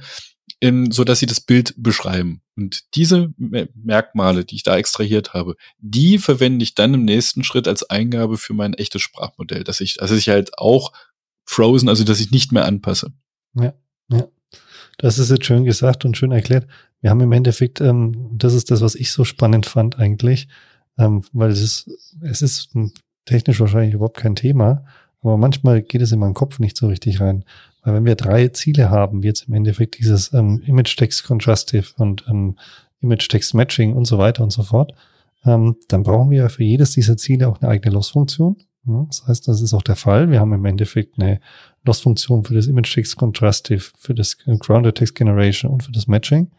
in, 0.61 0.91
so 0.91 1.05
dass 1.05 1.21
sie 1.21 1.27
das 1.27 1.41
Bild 1.41 1.75
beschreiben. 1.77 2.43
Und 2.57 2.95
diese 2.97 3.33
Merkmale, 3.37 4.45
die 4.45 4.57
ich 4.57 4.63
da 4.65 4.77
extrahiert 4.77 5.35
habe, 5.35 5.55
die 5.79 6.19
verwende 6.19 6.63
ich 6.65 6.75
dann 6.75 6.95
im 6.95 7.05
nächsten 7.05 7.45
Schritt 7.45 7.69
als 7.69 7.89
Eingabe 7.89 8.37
für 8.37 8.55
mein 8.55 8.75
echtes 8.75 9.03
Sprachmodell, 9.03 9.63
dass 9.63 9.81
ich, 9.81 10.03
also 10.03 10.15
ich 10.17 10.29
halt 10.29 10.59
auch 10.59 10.93
frozen, 11.45 11.89
also 11.89 12.05
dass 12.05 12.21
ich 12.21 12.31
nicht 12.31 12.53
mehr 12.53 12.65
anpasse. 12.65 13.13
Ja, 13.55 13.75
ja. 14.11 14.27
Das 14.99 15.19
ist 15.19 15.31
jetzt 15.31 15.47
schön 15.47 15.65
gesagt 15.65 16.05
und 16.05 16.17
schön 16.17 16.33
erklärt. 16.33 16.67
Wir 17.01 17.11
haben 17.11 17.21
im 17.21 17.31
Endeffekt, 17.31 17.81
ähm, 17.81 18.31
das 18.33 18.55
ist 18.55 18.73
das, 18.73 18.81
was 18.81 18.97
ich 18.97 19.13
so 19.13 19.25
spannend 19.25 19.67
fand 19.67 19.99
eigentlich, 19.99 20.49
ähm, 20.99 21.23
weil 21.33 21.51
es 21.51 21.63
ist, 21.63 21.91
es 22.21 22.43
ist 22.43 22.71
technisch 23.25 23.61
wahrscheinlich 23.61 23.95
überhaupt 23.95 24.17
kein 24.17 24.35
Thema, 24.35 24.85
aber 25.23 25.37
manchmal 25.37 25.83
geht 25.83 26.03
es 26.03 26.13
in 26.13 26.21
meinen 26.21 26.35
Kopf 26.35 26.59
nicht 26.59 26.77
so 26.77 26.87
richtig 26.87 27.21
rein. 27.21 27.45
Weil 27.83 27.95
wenn 27.95 28.05
wir 28.05 28.15
drei 28.15 28.49
Ziele 28.49 28.91
haben, 28.91 29.23
wie 29.23 29.29
jetzt 29.29 29.49
im 29.49 29.55
Endeffekt 29.55 29.99
dieses 29.99 30.33
ähm, 30.33 30.63
Image-Text 30.67 31.25
Contrastive 31.25 31.87
und 31.97 32.25
ähm, 32.29 32.57
Image-Text 33.01 33.55
Matching 33.55 33.95
und 33.95 34.07
so 34.07 34.19
weiter 34.19 34.43
und 34.43 34.51
so 34.53 34.63
fort, 34.63 34.93
ähm, 35.45 35.77
dann 35.89 36.03
brauchen 36.03 36.31
wir 36.31 36.49
für 36.49 36.65
jedes 36.65 36.93
dieser 36.93 37.17
Ziele 37.17 37.49
auch 37.49 37.61
eine 37.61 37.71
eigene 37.71 37.95
Loss-Funktion. 37.95 38.57
Ja, 38.87 39.05
das 39.07 39.27
heißt, 39.27 39.49
das 39.49 39.61
ist 39.61 39.75
auch 39.75 39.83
der 39.83 39.97
Fall. 39.97 40.31
Wir 40.31 40.41
haben 40.41 40.53
im 40.53 40.65
Endeffekt 40.65 41.19
eine 41.19 41.41
Loss-Funktion 41.85 42.45
für 42.45 42.55
das 42.55 42.67
Image-Text 42.67 43.17
Contrastive, 43.17 43.91
für 43.99 44.15
das 44.15 44.39
Grounded 44.39 44.97
Text 44.97 45.15
Generation 45.15 45.73
und 45.73 45.83
für 45.83 45.93
das 45.93 46.07
Matching. 46.07 46.51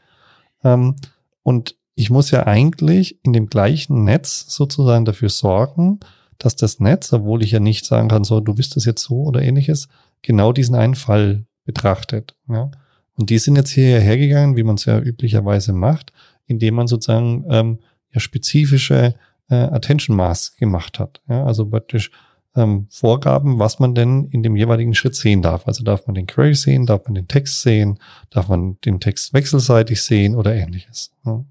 Ähm, 0.63 0.95
und 1.43 1.75
ich 1.95 2.09
muss 2.09 2.31
ja 2.31 2.45
eigentlich 2.47 3.19
in 3.23 3.33
dem 3.33 3.47
gleichen 3.47 4.03
Netz 4.03 4.45
sozusagen 4.47 5.05
dafür 5.05 5.29
sorgen, 5.29 5.99
dass 6.39 6.55
das 6.55 6.79
Netz, 6.79 7.13
obwohl 7.13 7.43
ich 7.43 7.51
ja 7.51 7.59
nicht 7.59 7.85
sagen 7.85 8.07
kann, 8.07 8.23
so, 8.23 8.39
du 8.39 8.55
bist 8.55 8.75
das 8.75 8.85
jetzt 8.85 9.03
so 9.03 9.23
oder 9.23 9.41
ähnliches, 9.41 9.87
genau 10.21 10.51
diesen 10.51 10.75
einen 10.75 10.95
Fall 10.95 11.45
betrachtet. 11.65 12.35
Ja? 12.47 12.71
Und 13.13 13.29
die 13.29 13.37
sind 13.37 13.57
jetzt 13.57 13.71
hierher 13.71 13.99
hergegangen, 13.99 14.55
wie 14.55 14.63
man 14.63 14.75
es 14.75 14.85
ja 14.85 14.99
üblicherweise 14.99 15.73
macht, 15.73 16.13
indem 16.47 16.75
man 16.75 16.87
sozusagen 16.87 17.45
ähm, 17.49 17.79
ja 18.11 18.19
spezifische 18.19 19.13
äh, 19.49 19.55
Attention 19.55 20.15
Mask 20.15 20.57
gemacht 20.57 20.99
hat. 20.99 21.21
Ja, 21.27 21.45
also 21.45 21.65
praktisch 21.65 22.11
ähm, 22.55 22.87
Vorgaben, 22.89 23.59
was 23.59 23.79
man 23.79 23.93
denn 23.93 24.25
in 24.31 24.41
dem 24.41 24.55
jeweiligen 24.55 24.95
Schritt 24.95 25.15
sehen 25.15 25.41
darf. 25.41 25.67
Also 25.67 25.83
darf 25.83 26.07
man 26.07 26.15
den 26.15 26.27
Query 26.27 26.55
sehen, 26.55 26.85
darf 26.85 27.05
man 27.05 27.15
den 27.15 27.27
Text 27.27 27.61
sehen, 27.61 27.99
darf 28.29 28.47
man 28.47 28.77
den 28.85 28.99
Text 28.99 29.33
wechselseitig 29.33 30.01
sehen 30.01 30.35
oder 30.35 30.55
ähnliches. 30.55 31.11
Ja. 31.25 31.43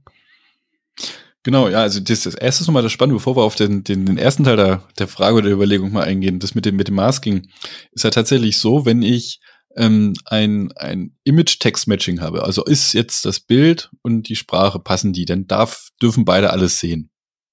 Genau, 1.45 1.69
ja, 1.69 1.83
also 1.83 2.01
das, 2.01 2.23
das 2.23 2.35
erste 2.35 2.63
ist 2.63 2.67
nochmal 2.67 2.83
das 2.83 2.93
Spannende, 2.93 3.17
bevor 3.17 3.37
wir 3.37 3.43
auf 3.43 3.55
den, 3.55 3.85
den, 3.85 4.05
den 4.07 4.19
ersten 4.19 4.45
Teil 4.45 4.57
der, 4.57 4.83
der 4.99 5.09
Frage 5.09 5.37
oder 5.37 5.45
der 5.45 5.55
Überlegung 5.55 5.93
mal 5.93 6.05
eingehen, 6.05 6.41
das 6.41 6.55
mit 6.55 6.65
dem, 6.65 6.77
mit 6.77 6.89
dem 6.89 6.97
Masking, 6.97 7.49
ist 7.93 8.05
ja 8.05 8.11
tatsächlich 8.11 8.59
so, 8.59 8.85
wenn 8.85 9.03
ich 9.03 9.41
ähm, 9.77 10.15
ein, 10.25 10.73
ein 10.73 11.17
Image-Text-Matching 11.25 12.21
habe, 12.21 12.43
also 12.43 12.65
ist 12.65 12.93
jetzt 12.93 13.25
das 13.25 13.41
Bild 13.41 13.91
und 14.03 14.29
die 14.29 14.37
Sprache 14.37 14.81
passen 14.81 15.13
die, 15.13 15.25
dann 15.25 15.47
darf, 15.47 15.91
dürfen 16.03 16.25
beide 16.25 16.51
alles 16.51 16.81
sehen. 16.81 17.11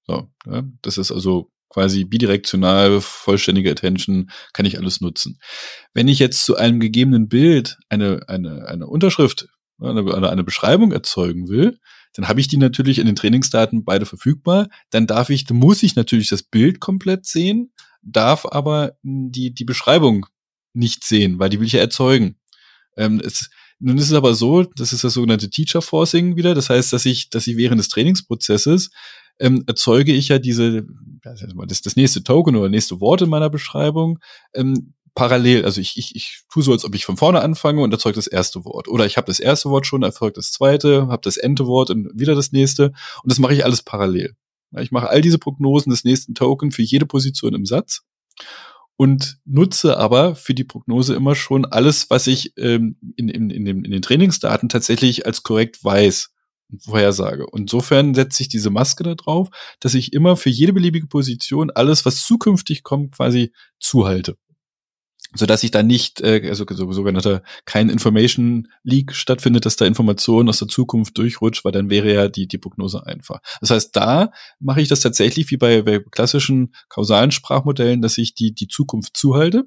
So, 0.07 0.29
ja, 0.47 0.63
das 0.81 0.97
ist 0.97 1.11
also 1.11 1.51
quasi 1.69 2.05
bidirektional, 2.05 3.01
vollständige 3.01 3.71
Attention, 3.71 4.31
kann 4.53 4.65
ich 4.65 4.79
alles 4.79 5.01
nutzen. 5.01 5.39
Wenn 5.93 6.07
ich 6.07 6.19
jetzt 6.19 6.45
zu 6.45 6.55
einem 6.55 6.79
gegebenen 6.79 7.27
Bild 7.27 7.77
eine, 7.89 8.21
eine, 8.27 8.67
eine 8.67 8.87
Unterschrift, 8.87 9.47
eine, 9.79 10.29
eine 10.29 10.43
Beschreibung 10.43 10.91
erzeugen 10.91 11.49
will, 11.49 11.79
dann 12.15 12.27
habe 12.27 12.39
ich 12.39 12.47
die 12.47 12.57
natürlich 12.57 12.99
in 12.99 13.05
den 13.05 13.15
Trainingsdaten 13.15 13.83
beide 13.83 14.05
verfügbar. 14.05 14.69
Dann 14.89 15.05
darf 15.05 15.29
ich, 15.29 15.49
muss 15.49 15.83
ich 15.83 15.95
natürlich 15.95 16.29
das 16.29 16.43
Bild 16.43 16.79
komplett 16.79 17.25
sehen, 17.25 17.71
darf 18.01 18.45
aber 18.45 18.93
die, 19.03 19.53
die 19.53 19.65
Beschreibung 19.65 20.25
nicht 20.73 21.03
sehen, 21.03 21.39
weil 21.39 21.49
die 21.49 21.59
will 21.59 21.67
ich 21.67 21.73
ja 21.73 21.81
erzeugen. 21.81 22.37
Ähm, 22.97 23.21
es, 23.23 23.49
nun 23.79 23.97
ist 23.97 24.05
es 24.05 24.13
aber 24.13 24.33
so, 24.33 24.63
das 24.63 24.93
ist 24.93 25.03
das 25.03 25.13
sogenannte 25.13 25.49
Teacher 25.49 25.81
Forcing 25.81 26.37
wieder. 26.37 26.55
Das 26.55 26.69
heißt, 26.69 26.93
dass 26.93 27.05
ich, 27.05 27.29
dass 27.29 27.47
ich 27.47 27.57
während 27.57 27.79
des 27.79 27.89
Trainingsprozesses 27.89 28.91
ähm, 29.39 29.63
erzeuge 29.67 30.13
ich 30.13 30.29
ja 30.29 30.39
diese, 30.39 30.85
das, 31.21 31.81
das 31.81 31.95
nächste 31.97 32.23
Token 32.23 32.55
oder 32.55 32.69
nächste 32.69 33.01
Wort 33.01 33.21
in 33.21 33.29
meiner 33.29 33.49
Beschreibung 33.49 34.19
ähm, 34.53 34.93
parallel. 35.15 35.65
Also 35.65 35.81
ich, 35.81 35.97
ich, 35.97 36.15
ich 36.15 36.43
tue 36.51 36.61
so, 36.61 36.73
als 36.73 36.85
ob 36.85 36.93
ich 36.93 37.05
von 37.05 37.17
vorne 37.17 37.41
anfange 37.41 37.81
und 37.81 37.91
erzeuge 37.91 38.15
das 38.15 38.27
erste 38.27 38.65
Wort. 38.65 38.87
Oder 38.87 39.05
ich 39.05 39.17
habe 39.17 39.27
das 39.27 39.39
erste 39.39 39.69
Wort 39.69 39.87
schon, 39.87 40.03
erfolgt 40.03 40.37
das 40.37 40.51
zweite, 40.51 41.07
habe 41.07 41.21
das 41.23 41.37
Ente 41.37 41.65
Wort 41.65 41.89
und 41.89 42.11
wieder 42.13 42.35
das 42.35 42.51
nächste. 42.51 42.91
Und 43.23 43.31
das 43.31 43.39
mache 43.39 43.53
ich 43.53 43.65
alles 43.65 43.81
parallel. 43.81 44.35
Ich 44.77 44.91
mache 44.91 45.09
all 45.09 45.21
diese 45.21 45.39
Prognosen 45.39 45.89
des 45.89 46.03
nächsten 46.03 46.35
Token 46.35 46.71
für 46.71 46.81
jede 46.81 47.05
Position 47.05 47.55
im 47.55 47.65
Satz 47.65 48.01
und 48.97 49.37
nutze 49.45 49.97
aber 49.97 50.35
für 50.35 50.53
die 50.53 50.65
Prognose 50.65 51.15
immer 51.15 51.35
schon 51.35 51.65
alles, 51.65 52.09
was 52.09 52.27
ich 52.27 52.53
ähm, 52.57 52.97
in, 53.15 53.29
in, 53.29 53.49
in, 53.49 53.65
dem, 53.65 53.83
in 53.85 53.91
den 53.91 54.01
Trainingsdaten 54.01 54.67
tatsächlich 54.67 55.25
als 55.25 55.43
korrekt 55.43 55.81
weiß 55.81 56.31
und 56.71 56.83
vorhersage. 56.83 57.47
Und 57.47 57.61
insofern 57.61 58.13
setze 58.15 58.43
ich 58.43 58.49
diese 58.49 58.69
Maske 58.69 59.03
da 59.03 59.15
drauf, 59.15 59.49
dass 59.79 59.93
ich 59.93 60.11
immer 60.11 60.35
für 60.35 60.49
jede 60.49 60.73
beliebige 60.73 61.07
Position 61.07 61.71
alles, 61.71 62.05
was 62.05 62.25
zukünftig 62.25 62.83
kommt, 62.83 63.15
quasi 63.15 63.53
zuhalte 63.79 64.37
so 65.35 65.45
dass 65.45 65.61
sich 65.61 65.71
da 65.71 65.83
nicht, 65.83 66.21
äh, 66.21 66.47
also 66.47 66.65
so, 66.69 66.91
sogenannter 66.91 67.43
kein 67.65 67.89
Information 67.89 68.67
Leak 68.83 69.13
stattfindet, 69.13 69.65
dass 69.65 69.75
da 69.75 69.85
Informationen 69.85 70.49
aus 70.49 70.59
der 70.59 70.67
Zukunft 70.67 71.17
durchrutscht, 71.17 71.65
weil 71.65 71.71
dann 71.71 71.89
wäre 71.89 72.13
ja 72.13 72.27
die, 72.27 72.47
die 72.47 72.57
Prognose 72.57 73.05
einfach. 73.05 73.39
Das 73.61 73.69
heißt, 73.69 73.95
da 73.95 74.31
mache 74.59 74.81
ich 74.81 74.87
das 74.87 75.01
tatsächlich 75.01 75.51
wie 75.51 75.57
bei, 75.57 75.81
bei 75.81 75.99
klassischen 75.99 76.73
kausalen 76.89 77.31
Sprachmodellen, 77.31 78.01
dass 78.01 78.17
ich 78.17 78.33
die, 78.33 78.53
die 78.53 78.67
Zukunft 78.67 79.17
zuhalte. 79.17 79.65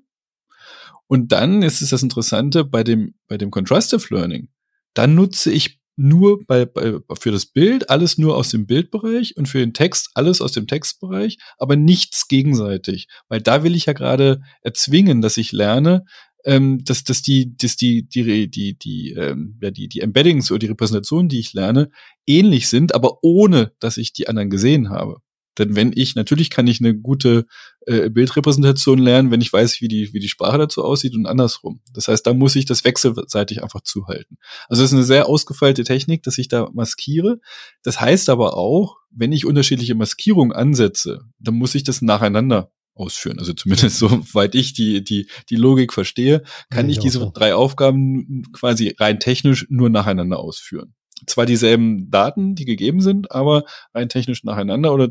Und 1.06 1.32
dann 1.32 1.62
ist 1.62 1.80
es 1.80 1.90
das 1.90 2.02
Interessante 2.02 2.64
bei 2.64 2.84
dem, 2.84 3.14
bei 3.28 3.38
dem 3.38 3.50
Contrastive 3.50 4.14
Learning. 4.14 4.48
Dann 4.94 5.14
nutze 5.14 5.50
ich 5.50 5.77
nur 5.98 6.44
bei, 6.46 6.64
bei, 6.64 6.94
für 7.18 7.32
das 7.32 7.46
Bild 7.46 7.90
alles 7.90 8.18
nur 8.18 8.36
aus 8.36 8.50
dem 8.50 8.66
Bildbereich 8.66 9.36
und 9.36 9.48
für 9.48 9.58
den 9.58 9.74
Text 9.74 10.10
alles 10.14 10.40
aus 10.40 10.52
dem 10.52 10.66
Textbereich, 10.66 11.38
aber 11.58 11.76
nichts 11.76 12.28
gegenseitig. 12.28 13.08
Weil 13.28 13.40
da 13.40 13.64
will 13.64 13.74
ich 13.74 13.86
ja 13.86 13.92
gerade 13.92 14.40
erzwingen, 14.62 15.20
dass 15.20 15.36
ich 15.36 15.52
lerne, 15.52 16.04
ähm, 16.44 16.84
dass, 16.84 17.04
dass 17.04 17.20
die, 17.20 17.56
dass 17.56 17.76
die, 17.76 18.08
die, 18.08 18.48
die, 18.48 18.78
die, 18.78 19.10
ähm, 19.12 19.58
ja, 19.60 19.70
die, 19.70 19.88
die 19.88 20.00
Embeddings 20.00 20.50
oder 20.50 20.60
die 20.60 20.66
Repräsentationen, 20.66 21.28
die 21.28 21.40
ich 21.40 21.52
lerne, 21.52 21.90
ähnlich 22.26 22.68
sind, 22.68 22.94
aber 22.94 23.18
ohne, 23.22 23.72
dass 23.80 23.96
ich 23.96 24.12
die 24.12 24.28
anderen 24.28 24.50
gesehen 24.50 24.90
habe. 24.90 25.20
Denn 25.58 25.76
wenn 25.76 25.92
ich, 25.94 26.14
natürlich 26.14 26.50
kann 26.50 26.66
ich 26.66 26.80
eine 26.80 26.94
gute 26.94 27.46
äh, 27.86 28.10
Bildrepräsentation 28.10 28.98
lernen, 28.98 29.30
wenn 29.30 29.40
ich 29.40 29.52
weiß, 29.52 29.80
wie 29.80 29.88
die, 29.88 30.12
wie 30.12 30.20
die 30.20 30.28
Sprache 30.28 30.58
dazu 30.58 30.84
aussieht 30.84 31.14
und 31.14 31.26
andersrum. 31.26 31.80
Das 31.92 32.08
heißt, 32.08 32.26
da 32.26 32.34
muss 32.34 32.56
ich 32.56 32.64
das 32.64 32.84
wechselseitig 32.84 33.62
einfach 33.62 33.82
zuhalten. 33.82 34.38
Also 34.68 34.82
das 34.82 34.90
ist 34.90 34.96
eine 34.96 35.04
sehr 35.04 35.28
ausgefeilte 35.28 35.84
Technik, 35.84 36.22
dass 36.22 36.38
ich 36.38 36.48
da 36.48 36.68
maskiere. 36.72 37.40
Das 37.82 38.00
heißt 38.00 38.28
aber 38.30 38.56
auch, 38.56 38.96
wenn 39.10 39.32
ich 39.32 39.46
unterschiedliche 39.46 39.94
Maskierungen 39.94 40.52
ansetze, 40.52 41.20
dann 41.38 41.54
muss 41.54 41.74
ich 41.74 41.82
das 41.82 42.02
nacheinander 42.02 42.70
ausführen. 42.94 43.38
Also 43.38 43.52
zumindest 43.52 43.98
soweit 43.98 44.54
ich 44.54 44.72
die, 44.74 45.02
die, 45.02 45.28
die 45.50 45.56
Logik 45.56 45.92
verstehe, 45.92 46.42
kann 46.70 46.88
ich, 46.88 46.98
diese 46.98 47.30
drei 47.32 47.54
Aufgaben 47.54 48.44
quasi 48.52 48.94
rein 48.98 49.20
technisch 49.20 49.66
nur 49.70 49.90
nacheinander 49.90 50.38
ausführen 50.38 50.94
zwar 51.26 51.46
dieselben 51.46 52.10
Daten, 52.10 52.54
die 52.54 52.64
gegeben 52.64 53.00
sind, 53.00 53.32
aber 53.32 53.64
rein 53.94 54.08
technisch 54.08 54.44
nacheinander 54.44 54.92
oder 54.92 55.10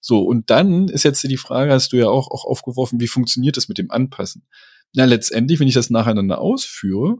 so. 0.00 0.22
Und 0.22 0.50
dann 0.50 0.88
ist 0.88 1.04
jetzt 1.04 1.22
die 1.22 1.36
Frage, 1.36 1.72
hast 1.72 1.92
du 1.92 1.96
ja 1.96 2.08
auch, 2.08 2.30
auch 2.30 2.44
aufgeworfen, 2.44 3.00
wie 3.00 3.08
funktioniert 3.08 3.56
das 3.56 3.68
mit 3.68 3.78
dem 3.78 3.90
Anpassen? 3.90 4.46
Na, 4.94 5.04
letztendlich, 5.04 5.58
wenn 5.60 5.68
ich 5.68 5.74
das 5.74 5.90
nacheinander 5.90 6.38
ausführe, 6.38 7.18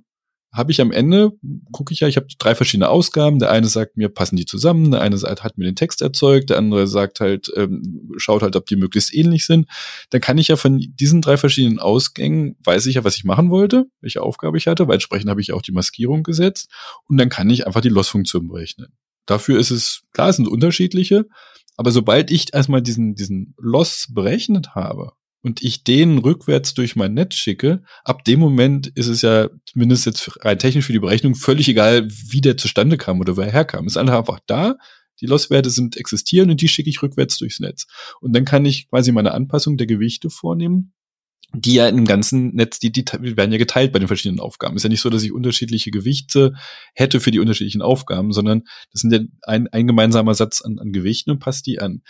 habe 0.55 0.71
ich 0.71 0.81
am 0.81 0.93
Ende, 0.93 1.33
gucke 1.73 1.93
ich 1.93 2.01
ja, 2.01 2.07
ich 2.07 2.17
habe 2.17 2.29
drei 2.39 2.55
verschiedene 2.55 2.89
Ausgaben. 2.89 3.41
Der 3.41 3.51
eine 3.51 3.67
sagt 3.67 3.97
mir, 3.97 4.09
passen 4.09 4.37
die 4.37 4.47
zusammen, 4.47 4.93
der 4.93 5.01
eine 5.01 5.19
sagt, 5.19 5.43
hat 5.43 5.59
mir 5.59 5.65
den 5.65 5.75
Text 5.75 6.01
erzeugt, 6.01 6.51
der 6.51 6.59
andere 6.59 6.87
sagt 6.87 7.19
halt, 7.19 7.53
ähm, 7.57 8.13
schaut 8.19 8.43
halt, 8.43 8.55
ob 8.55 8.65
die 8.67 8.77
möglichst 8.77 9.13
ähnlich 9.13 9.47
sind. 9.47 9.69
Dann 10.11 10.21
kann 10.21 10.39
ich 10.39 10.49
ja 10.49 10.57
von 10.57 10.79
diesen 10.79 11.23
drei 11.23 11.37
verschiedenen 11.37 11.81
Ausgängen, 11.81 12.57
weiß 12.63 12.87
ich 12.87 12.95
ja, 12.95 13.05
was 13.05 13.17
ich 13.17 13.25
machen 13.25 13.51
wollte, 13.51 13.87
welche 14.01 14.23
Aufgabe 14.23 14.57
ich 14.57 14.69
hatte, 14.69 14.87
weil 14.87 14.95
entsprechend 14.95 15.29
habe 15.29 15.41
ich 15.41 15.53
auch 15.53 15.63
die 15.63 15.73
Maskierung 15.73 16.23
gesetzt 16.23 16.71
und 17.09 17.17
dann 17.17 17.29
kann 17.29 17.51
ich 17.51 17.67
einfach 17.67 17.81
die 17.81 17.89
Loss-Funktion 17.89 18.47
berechnen. 18.47 18.93
Dafür 19.27 19.59
ist 19.59 19.73
es, 19.73 20.03
klar, 20.13 20.29
es 20.29 20.37
sind 20.37 20.47
unterschiedliche, 20.47 21.27
aber 21.77 21.91
sobald 21.91 22.31
ich 22.31 22.55
erstmal 22.55 22.83
diesen, 22.83 23.17
diesen 23.17 23.55
Loss 23.59 24.07
berechnet 24.13 24.77
habe, 24.77 25.13
und 25.45 25.63
ich 25.63 25.85
den 25.85 26.19
rückwärts 26.19 26.73
durch 26.73 26.97
mein 26.97 27.13
Netz 27.13 27.35
schicke, 27.35 27.83
ab 28.03 28.25
dem 28.25 28.41
Moment 28.41 28.87
ist 28.89 29.09
es 29.09 29.21
ja 29.21 29.51
zumindest 29.67 30.07
jetzt 30.07 30.45
rein 30.45 30.59
technisch 30.59 30.87
für 30.87 30.95
die 30.95 30.99
Berechnung 30.99 31.35
völlig 31.35 31.69
egal, 31.69 32.09
wie 32.09 32.41
der 32.41 32.57
zustande 32.57 32.97
kam 32.97 33.21
oder 33.21 33.37
woher 33.37 33.53
herkam. 33.53 33.87
Es 33.87 33.93
ist 33.93 33.99
einfach 33.99 34.41
da, 34.47 34.77
die 35.21 35.27
Losswerte 35.27 35.69
sind 35.69 35.99
existieren 35.99 36.51
und 36.51 36.63
die 36.63 36.69
schicke 36.69 36.89
ich 36.89 37.03
rückwärts 37.03 37.37
durchs 37.37 37.61
Netz. 37.61 37.87
Und 38.21 38.35
dann 38.35 38.47
kann 38.47 38.65
ich 38.65 38.89
quasi 38.89 39.13
meine 39.13 39.33
Anpassung 39.33 39.77
der 39.77 39.87
Gewichte 39.87 40.31
vornehmen, 40.31 40.95
die 41.53 41.75
ja 41.75 41.89
im 41.89 42.07
ganzen 42.07 42.55
Netz, 42.55 42.79
die, 42.79 42.91
die 42.91 43.05
werden 43.37 43.53
ja 43.53 43.59
geteilt 43.59 43.93
bei 43.93 43.99
den 43.99 44.09
verschiedenen 44.09 44.41
Aufgaben. 44.41 44.77
Ist 44.77 44.83
ja 44.83 44.89
nicht 44.89 45.03
so, 45.03 45.11
dass 45.11 45.23
ich 45.23 45.33
unterschiedliche 45.33 45.91
Gewichte 45.91 46.55
hätte 46.95 47.21
für 47.21 47.31
die 47.31 47.39
unterschiedlichen 47.39 47.83
Aufgaben, 47.83 48.33
sondern 48.33 48.63
das 48.93 49.03
sind 49.03 49.13
ja 49.13 49.21
ein, 49.43 49.69
ein 49.69 49.87
gemeinsamer 49.87 50.35
Satz 50.35 50.63
an, 50.63 50.79
an 50.79 50.91
Gewichten 50.93 51.31
und 51.31 51.39
passt 51.39 51.67
die 51.67 51.81
an. 51.81 52.03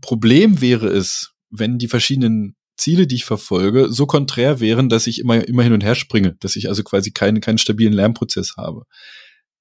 Problem 0.00 0.60
wäre 0.60 0.88
es, 0.88 1.34
wenn 1.50 1.78
die 1.78 1.88
verschiedenen 1.88 2.56
Ziele, 2.76 3.06
die 3.06 3.16
ich 3.16 3.24
verfolge, 3.24 3.90
so 3.90 4.06
konträr 4.06 4.60
wären, 4.60 4.88
dass 4.88 5.06
ich 5.06 5.20
immer, 5.20 5.46
immer 5.46 5.62
hin 5.62 5.72
und 5.72 5.84
her 5.84 5.94
springe, 5.94 6.36
dass 6.40 6.56
ich 6.56 6.68
also 6.68 6.82
quasi 6.82 7.12
keinen, 7.12 7.40
keinen 7.40 7.58
stabilen 7.58 7.92
Lernprozess 7.92 8.54
habe. 8.56 8.84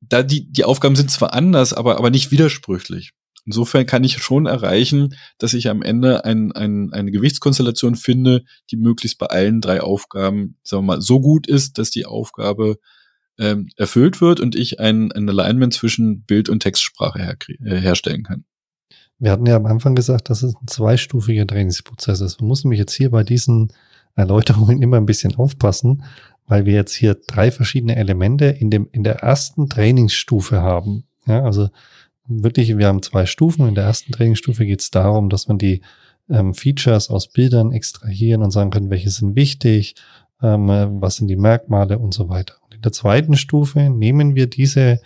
Da 0.01 0.23
die, 0.23 0.51
die 0.51 0.65
Aufgaben 0.65 0.95
sind 0.95 1.11
zwar 1.11 1.33
anders, 1.33 1.73
aber, 1.73 1.97
aber 1.97 2.09
nicht 2.09 2.31
widersprüchlich. 2.31 3.11
Insofern 3.45 3.85
kann 3.85 4.03
ich 4.03 4.17
schon 4.19 4.45
erreichen, 4.45 5.15
dass 5.37 5.53
ich 5.53 5.69
am 5.69 5.81
Ende 5.81 6.23
ein, 6.23 6.53
ein, 6.53 6.93
eine 6.93 7.11
Gewichtskonstellation 7.11 7.95
finde, 7.95 8.43
die 8.71 8.77
möglichst 8.77 9.19
bei 9.19 9.25
allen 9.27 9.59
drei 9.59 9.81
Aufgaben, 9.81 10.57
sagen 10.63 10.83
wir 10.83 10.95
mal, 10.95 11.01
so 11.01 11.19
gut 11.19 11.47
ist, 11.47 11.77
dass 11.77 11.91
die 11.91 12.05
Aufgabe 12.05 12.77
ähm, 13.37 13.67
erfüllt 13.75 14.21
wird 14.21 14.39
und 14.39 14.55
ich 14.55 14.79
ein, 14.79 15.11
ein 15.11 15.27
Alignment 15.27 15.73
zwischen 15.73 16.23
Bild- 16.23 16.49
und 16.49 16.61
Textsprache 16.61 17.19
her, 17.19 17.37
äh, 17.65 17.79
herstellen 17.79 18.23
kann. 18.23 18.45
Wir 19.19 19.31
hatten 19.31 19.45
ja 19.45 19.55
am 19.55 19.65
Anfang 19.65 19.95
gesagt, 19.95 20.29
dass 20.29 20.43
es 20.43 20.55
ein 20.55 20.67
zweistufiger 20.67 21.47
Trainingsprozess 21.47 22.21
ist. 22.21 22.41
Man 22.41 22.47
muss 22.47 22.63
nämlich 22.63 22.79
jetzt 22.79 22.93
hier 22.93 23.09
bei 23.11 23.23
diesen 23.23 23.71
Erläuterungen 24.15 24.81
immer 24.81 24.97
ein 24.97 25.05
bisschen 25.05 25.35
aufpassen, 25.35 26.03
weil 26.47 26.65
wir 26.65 26.73
jetzt 26.73 26.93
hier 26.93 27.15
drei 27.27 27.51
verschiedene 27.51 27.95
Elemente 27.95 28.45
in 28.45 28.69
dem, 28.69 28.89
in 28.91 29.03
der 29.03 29.17
ersten 29.17 29.69
Trainingsstufe 29.69 30.61
haben. 30.61 31.05
Ja, 31.25 31.43
also 31.43 31.69
wirklich, 32.27 32.77
wir 32.77 32.87
haben 32.87 33.01
zwei 33.01 33.25
Stufen. 33.25 33.67
In 33.67 33.75
der 33.75 33.85
ersten 33.85 34.11
Trainingsstufe 34.11 34.65
geht 34.65 34.81
es 34.81 34.91
darum, 34.91 35.29
dass 35.29 35.47
man 35.47 35.57
die 35.57 35.81
ähm, 36.29 36.53
Features 36.53 37.09
aus 37.09 37.27
Bildern 37.27 37.71
extrahieren 37.71 38.43
und 38.43 38.51
sagen 38.51 38.71
kann, 38.71 38.89
welche 38.89 39.09
sind 39.09 39.35
wichtig, 39.35 39.95
ähm, 40.41 40.67
was 41.01 41.17
sind 41.17 41.27
die 41.27 41.35
Merkmale 41.35 41.99
und 41.99 42.13
so 42.13 42.29
weiter. 42.29 42.55
Und 42.65 42.75
in 42.75 42.81
der 42.81 42.91
zweiten 42.91 43.35
Stufe 43.35 43.89
nehmen 43.89 44.35
wir 44.35 44.47
diese 44.47 44.99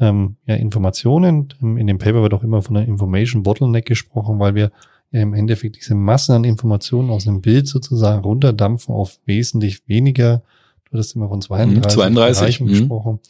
ähm, 0.00 0.36
ja, 0.46 0.54
Informationen. 0.54 1.48
In 1.60 1.86
dem 1.86 1.98
Paper 1.98 2.22
wird 2.22 2.34
auch 2.34 2.42
immer 2.42 2.62
von 2.62 2.76
einer 2.76 2.86
Information 2.86 3.42
Bottleneck 3.42 3.86
gesprochen, 3.86 4.38
weil 4.38 4.54
wir 4.54 4.70
ja 5.10 5.22
im 5.22 5.34
Endeffekt 5.34 5.76
diese 5.76 5.94
Massen 5.94 6.34
an 6.34 6.44
Informationen 6.44 7.10
aus 7.10 7.24
dem 7.24 7.40
Bild 7.40 7.66
sozusagen 7.66 8.22
runterdampfen 8.22 8.94
auf 8.94 9.18
wesentlich 9.24 9.88
weniger. 9.88 10.42
Du 10.84 10.92
hattest 10.92 11.16
immer 11.16 11.28
von 11.28 11.40
32, 11.40 11.92
32 11.92 12.40
Bereichen 12.40 12.64
mhm. 12.64 12.68
gesprochen. 12.68 13.20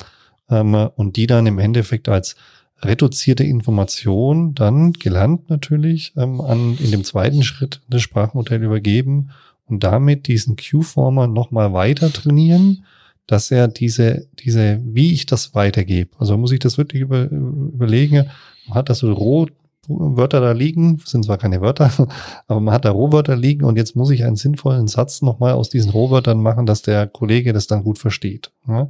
Ähm, 0.51 0.75
und 0.97 1.17
die 1.17 1.27
dann 1.27 1.47
im 1.47 1.59
Endeffekt 1.59 2.09
als 2.09 2.37
reduzierte 2.83 3.45
Information 3.45 4.55
dann 4.55 4.93
gelernt 4.93 5.51
natürlich 5.51 6.13
ähm, 6.17 6.41
an 6.41 6.77
in 6.79 6.91
dem 6.91 7.05
zweiten 7.05 7.43
Schritt 7.43 7.81
das 7.89 8.03
Sprachmodell 8.03 8.63
übergeben 8.63 9.31
und 9.67 9.83
damit 9.83 10.29
diesen 10.29 10.57
Q-Former 10.57 11.27
nochmal 11.27 11.73
weiter 11.73 12.13
trainieren, 12.13 12.85
dass 13.29 13.51
er 13.51 13.69
diese, 13.69 14.27
diese, 14.39 14.81
wie 14.83 15.13
ich 15.13 15.27
das 15.27 15.55
weitergebe. 15.55 16.11
Also 16.19 16.37
muss 16.37 16.51
ich 16.51 16.59
das 16.59 16.79
wirklich 16.79 17.03
über, 17.03 17.25
überlegen, 17.25 18.27
man 18.67 18.75
hat 18.75 18.89
das 18.89 19.01
so 19.01 19.13
Rohwörter 19.13 20.41
da 20.41 20.53
liegen, 20.53 20.99
sind 21.05 21.27
zwar 21.27 21.37
keine 21.37 21.61
Wörter, 21.61 21.93
aber 22.49 22.61
man 22.61 22.73
hat 22.73 22.87
da 22.87 22.91
Rohwörter 22.91 23.37
liegen 23.37 23.65
und 23.65 23.77
jetzt 23.77 23.95
muss 23.95 24.11
ich 24.11 24.25
einen 24.25 24.37
sinnvollen 24.37 24.89
Satz 24.89 25.21
nochmal 25.21 25.53
aus 25.53 25.69
diesen 25.69 25.91
Rohwörtern 25.91 26.41
machen, 26.41 26.65
dass 26.65 26.81
der 26.81 27.07
Kollege 27.07 27.53
das 27.53 27.67
dann 27.67 27.85
gut 27.85 27.99
versteht. 27.99 28.51
Ja? 28.67 28.89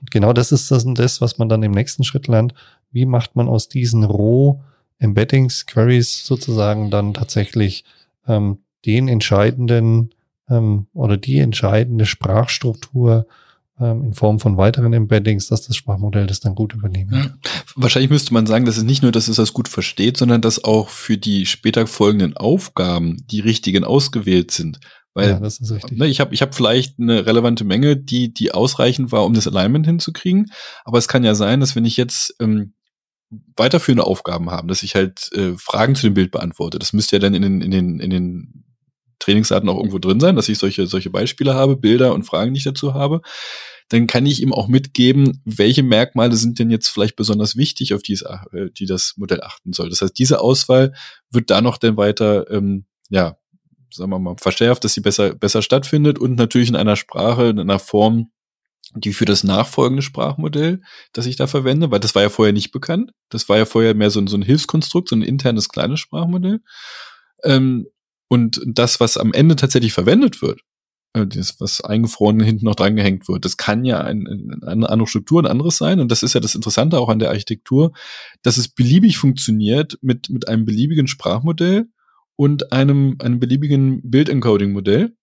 Und 0.00 0.10
genau 0.10 0.32
das 0.32 0.50
ist 0.50 0.70
das, 0.70 0.86
das, 0.94 1.20
was 1.20 1.36
man 1.36 1.50
dann 1.50 1.62
im 1.62 1.72
nächsten 1.72 2.04
Schritt 2.04 2.26
lernt. 2.26 2.54
Wie 2.90 3.04
macht 3.04 3.36
man 3.36 3.48
aus 3.48 3.68
diesen 3.68 4.02
Roh-Embeddings, 4.02 5.66
Queries 5.66 6.24
sozusagen 6.24 6.90
dann 6.90 7.12
tatsächlich 7.12 7.84
ähm, 8.26 8.60
den 8.86 9.08
entscheidenden 9.08 10.10
ähm, 10.48 10.86
oder 10.94 11.18
die 11.18 11.38
entscheidende 11.38 12.06
Sprachstruktur 12.06 13.26
in 13.80 14.14
Form 14.14 14.38
von 14.38 14.56
weiteren 14.56 14.92
Embeddings, 14.92 15.48
dass 15.48 15.66
das 15.66 15.74
Sprachmodell 15.74 16.28
das 16.28 16.38
dann 16.38 16.54
gut 16.54 16.74
übernehmen. 16.74 17.12
Ja. 17.12 17.50
Wahrscheinlich 17.74 18.10
müsste 18.10 18.32
man 18.32 18.46
sagen, 18.46 18.66
dass 18.66 18.76
es 18.76 18.84
nicht 18.84 19.02
nur, 19.02 19.10
dass 19.10 19.26
es 19.26 19.36
das 19.36 19.52
gut 19.52 19.68
versteht, 19.68 20.16
sondern 20.16 20.40
dass 20.40 20.62
auch 20.62 20.88
für 20.88 21.18
die 21.18 21.44
später 21.44 21.88
folgenden 21.88 22.36
Aufgaben 22.36 23.24
die 23.26 23.40
richtigen 23.40 23.82
ausgewählt 23.82 24.52
sind. 24.52 24.78
Weil 25.12 25.30
ja, 25.30 25.40
das 25.40 25.58
ist 25.58 25.72
richtig. 25.72 25.98
Ne, 25.98 26.06
ich 26.06 26.20
habe 26.20 26.34
ich 26.34 26.42
hab 26.42 26.54
vielleicht 26.54 27.00
eine 27.00 27.26
relevante 27.26 27.64
Menge, 27.64 27.96
die, 27.96 28.32
die 28.32 28.52
ausreichend 28.52 29.10
war, 29.10 29.24
um 29.24 29.34
das 29.34 29.48
Alignment 29.48 29.86
hinzukriegen. 29.86 30.50
Aber 30.84 30.98
es 30.98 31.08
kann 31.08 31.24
ja 31.24 31.34
sein, 31.34 31.58
dass 31.60 31.74
wenn 31.74 31.84
ich 31.84 31.96
jetzt 31.96 32.34
ähm, 32.40 32.74
weiterführende 33.56 34.04
Aufgaben 34.04 34.50
habe, 34.50 34.68
dass 34.68 34.82
ich 34.84 34.94
halt 34.94 35.32
äh, 35.32 35.54
Fragen 35.56 35.96
zu 35.96 36.06
dem 36.06 36.14
Bild 36.14 36.30
beantworte, 36.30 36.78
das 36.78 36.92
müsste 36.92 37.16
ja 37.16 37.20
dann 37.20 37.34
in 37.34 37.42
den, 37.42 37.60
in 37.60 37.70
den, 37.70 38.00
in 38.00 38.10
den 38.10 38.63
Trainingsdaten 39.24 39.68
auch 39.68 39.76
irgendwo 39.76 39.98
drin 39.98 40.20
sein, 40.20 40.36
dass 40.36 40.48
ich 40.48 40.58
solche, 40.58 40.86
solche 40.86 41.10
Beispiele 41.10 41.54
habe, 41.54 41.76
Bilder 41.76 42.14
und 42.14 42.24
Fragen, 42.24 42.54
die 42.54 42.58
ich 42.58 42.64
dazu 42.64 42.94
habe. 42.94 43.22
Dann 43.88 44.06
kann 44.06 44.26
ich 44.26 44.40
ihm 44.42 44.52
auch 44.52 44.68
mitgeben, 44.68 45.42
welche 45.44 45.82
Merkmale 45.82 46.36
sind 46.36 46.58
denn 46.58 46.70
jetzt 46.70 46.88
vielleicht 46.88 47.16
besonders 47.16 47.56
wichtig, 47.56 47.94
auf 47.94 48.02
die, 48.02 48.14
es, 48.14 48.22
äh, 48.22 48.70
die 48.76 48.86
das 48.86 49.14
Modell 49.16 49.42
achten 49.42 49.72
soll. 49.72 49.90
Das 49.90 50.00
heißt, 50.00 50.18
diese 50.18 50.40
Auswahl 50.40 50.94
wird 51.30 51.50
da 51.50 51.60
noch 51.60 51.78
dann 51.78 51.96
weiter, 51.96 52.50
ähm, 52.50 52.86
ja, 53.10 53.36
sagen 53.92 54.10
wir 54.10 54.18
mal, 54.18 54.36
verschärft, 54.38 54.84
dass 54.84 54.94
sie 54.94 55.00
besser, 55.00 55.34
besser 55.34 55.62
stattfindet 55.62 56.18
und 56.18 56.36
natürlich 56.36 56.68
in 56.68 56.76
einer 56.76 56.96
Sprache, 56.96 57.48
in 57.48 57.60
einer 57.60 57.78
Form, 57.78 58.30
die 58.94 59.12
für 59.12 59.24
das 59.24 59.44
nachfolgende 59.44 60.02
Sprachmodell, 60.02 60.80
das 61.12 61.26
ich 61.26 61.36
da 61.36 61.46
verwende, 61.46 61.90
weil 61.90 62.00
das 62.00 62.14
war 62.14 62.22
ja 62.22 62.28
vorher 62.28 62.52
nicht 62.52 62.72
bekannt. 62.72 63.12
Das 63.28 63.48
war 63.48 63.58
ja 63.58 63.64
vorher 63.64 63.94
mehr 63.94 64.10
so 64.10 64.20
ein, 64.20 64.26
so 64.26 64.36
ein 64.36 64.42
Hilfskonstrukt, 64.42 65.08
so 65.08 65.16
ein 65.16 65.22
internes 65.22 65.68
kleines 65.68 66.00
Sprachmodell. 66.00 66.60
Ähm, 67.42 67.86
und 68.34 68.60
das, 68.66 68.98
was 68.98 69.16
am 69.16 69.32
Ende 69.32 69.54
tatsächlich 69.54 69.92
verwendet 69.92 70.42
wird, 70.42 70.60
äh, 71.12 71.24
das, 71.24 71.60
was 71.60 71.80
eingefroren 71.80 72.40
hinten 72.40 72.64
noch 72.64 72.74
drangehängt 72.74 73.28
wird, 73.28 73.44
das 73.44 73.56
kann 73.56 73.84
ja 73.84 74.00
ein, 74.00 74.60
eine 74.66 74.90
andere 74.90 75.06
Struktur, 75.06 75.40
ein 75.40 75.46
anderes 75.46 75.76
sein. 75.76 76.00
Und 76.00 76.10
das 76.10 76.24
ist 76.24 76.34
ja 76.34 76.40
das 76.40 76.56
Interessante 76.56 76.98
auch 76.98 77.08
an 77.08 77.20
der 77.20 77.30
Architektur, 77.30 77.92
dass 78.42 78.56
es 78.56 78.68
beliebig 78.68 79.18
funktioniert 79.18 79.98
mit, 80.02 80.30
mit 80.30 80.48
einem 80.48 80.64
beliebigen 80.64 81.06
Sprachmodell 81.06 81.86
und 82.34 82.72
einem, 82.72 83.16
einem 83.20 83.38
beliebigen 83.38 84.00
Bildencoding-Modell, 84.02 85.14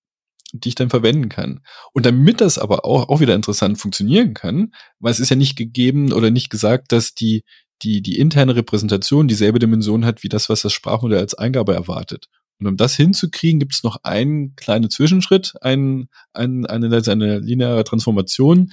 die 0.54 0.70
ich 0.70 0.76
dann 0.76 0.90
verwenden 0.90 1.28
kann. 1.28 1.60
Und 1.92 2.06
damit 2.06 2.40
das 2.40 2.58
aber 2.58 2.86
auch, 2.86 3.10
auch 3.10 3.20
wieder 3.20 3.36
interessant 3.36 3.78
funktionieren 3.78 4.34
kann, 4.34 4.72
weil 5.00 5.12
es 5.12 5.20
ist 5.20 5.30
ja 5.30 5.36
nicht 5.36 5.58
gegeben 5.58 6.14
oder 6.14 6.30
nicht 6.32 6.50
gesagt, 6.50 6.94
dass 6.94 7.14
die, 7.14 7.44
die, 7.82 8.02
die 8.02 8.18
interne 8.18 8.56
Repräsentation 8.56 9.28
dieselbe 9.28 9.60
Dimension 9.60 10.06
hat 10.06 10.24
wie 10.24 10.30
das, 10.30 10.48
was 10.48 10.62
das 10.62 10.72
Sprachmodell 10.72 11.20
als 11.20 11.34
Eingabe 11.34 11.74
erwartet. 11.74 12.28
Und 12.62 12.68
um 12.68 12.78
das 12.78 12.96
hinzukriegen, 12.96 13.60
gibt 13.60 13.74
es 13.74 13.84
noch 13.84 13.98
einen 14.04 14.56
kleinen 14.56 14.90
Zwischenschritt, 14.90 15.54
ein, 15.62 16.08
ein, 16.34 16.66
eine, 16.66 17.02
eine 17.08 17.40
lineare 17.40 17.84
Transformation, 17.84 18.72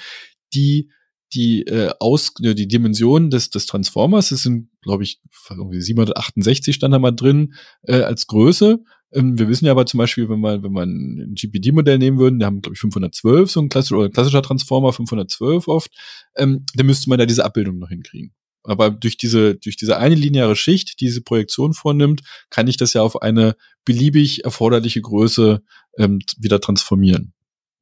die 0.55 0.91
die 1.35 1.63
äh, 1.67 1.91
aus 2.01 2.33
die 2.39 2.69
Dimension 2.69 3.31
des 3.31 3.51
des 3.51 3.67
Transformers, 3.67 4.31
das 4.31 4.43
sind 4.43 4.71
glaube 4.81 5.05
ich 5.05 5.21
irgendwie 5.51 5.81
768 5.81 6.75
stand 6.75 6.95
da 6.95 6.99
mal 6.99 7.13
drin 7.13 7.55
äh, 7.83 8.01
als 8.01 8.27
Größe. 8.27 8.83
Ähm, 9.13 9.39
wir 9.39 9.49
wissen 9.49 9.67
ja 9.67 9.73
aber 9.73 9.87
zum 9.87 9.99
Beispiel, 9.99 10.29
wenn 10.29 10.41
man 10.41 10.63
wenn 10.63 10.73
man 10.73 10.89
ein 10.89 11.35
GPD-Modell 11.35 11.99
nehmen 11.99 12.19
würden, 12.19 12.39
die 12.39 12.47
haben 12.47 12.63
glaube 12.63 12.75
ich 12.75 12.81
512 12.81 13.51
so 13.51 13.61
ein 13.61 13.69
klassischer 13.69 13.99
oder 13.99 14.11
klassischer 14.11 14.43
Transformer 14.43 14.93
512 14.93 15.69
oft, 15.69 15.91
ähm, 16.37 16.65
dann 16.75 16.87
müsste 16.87 17.11
man 17.11 17.19
da 17.19 17.27
diese 17.27 17.45
Abbildung 17.45 17.79
noch 17.79 17.91
hinkriegen. 17.91 18.33
Aber 18.69 18.91
durch 18.91 19.17
diese, 19.17 19.55
durch 19.55 19.77
diese 19.77 19.99
eine 19.99 20.15
lineare 20.15 20.57
Schicht, 20.57 21.01
die 21.01 21.07
diese 21.07 21.23
Projektion 21.23 21.73
vornimmt, 21.73 22.23
kann 22.51 22.69
ich 22.69 22.77
das 22.77 22.93
ja 22.93 23.03
auf 23.03 23.23
eine 23.23 23.57
beliebig 23.85 24.45
erforderliche 24.45 25.01
Größe 25.01 25.63
ähm, 25.99 26.21
wieder 26.39 26.61
transformieren. 26.61 27.33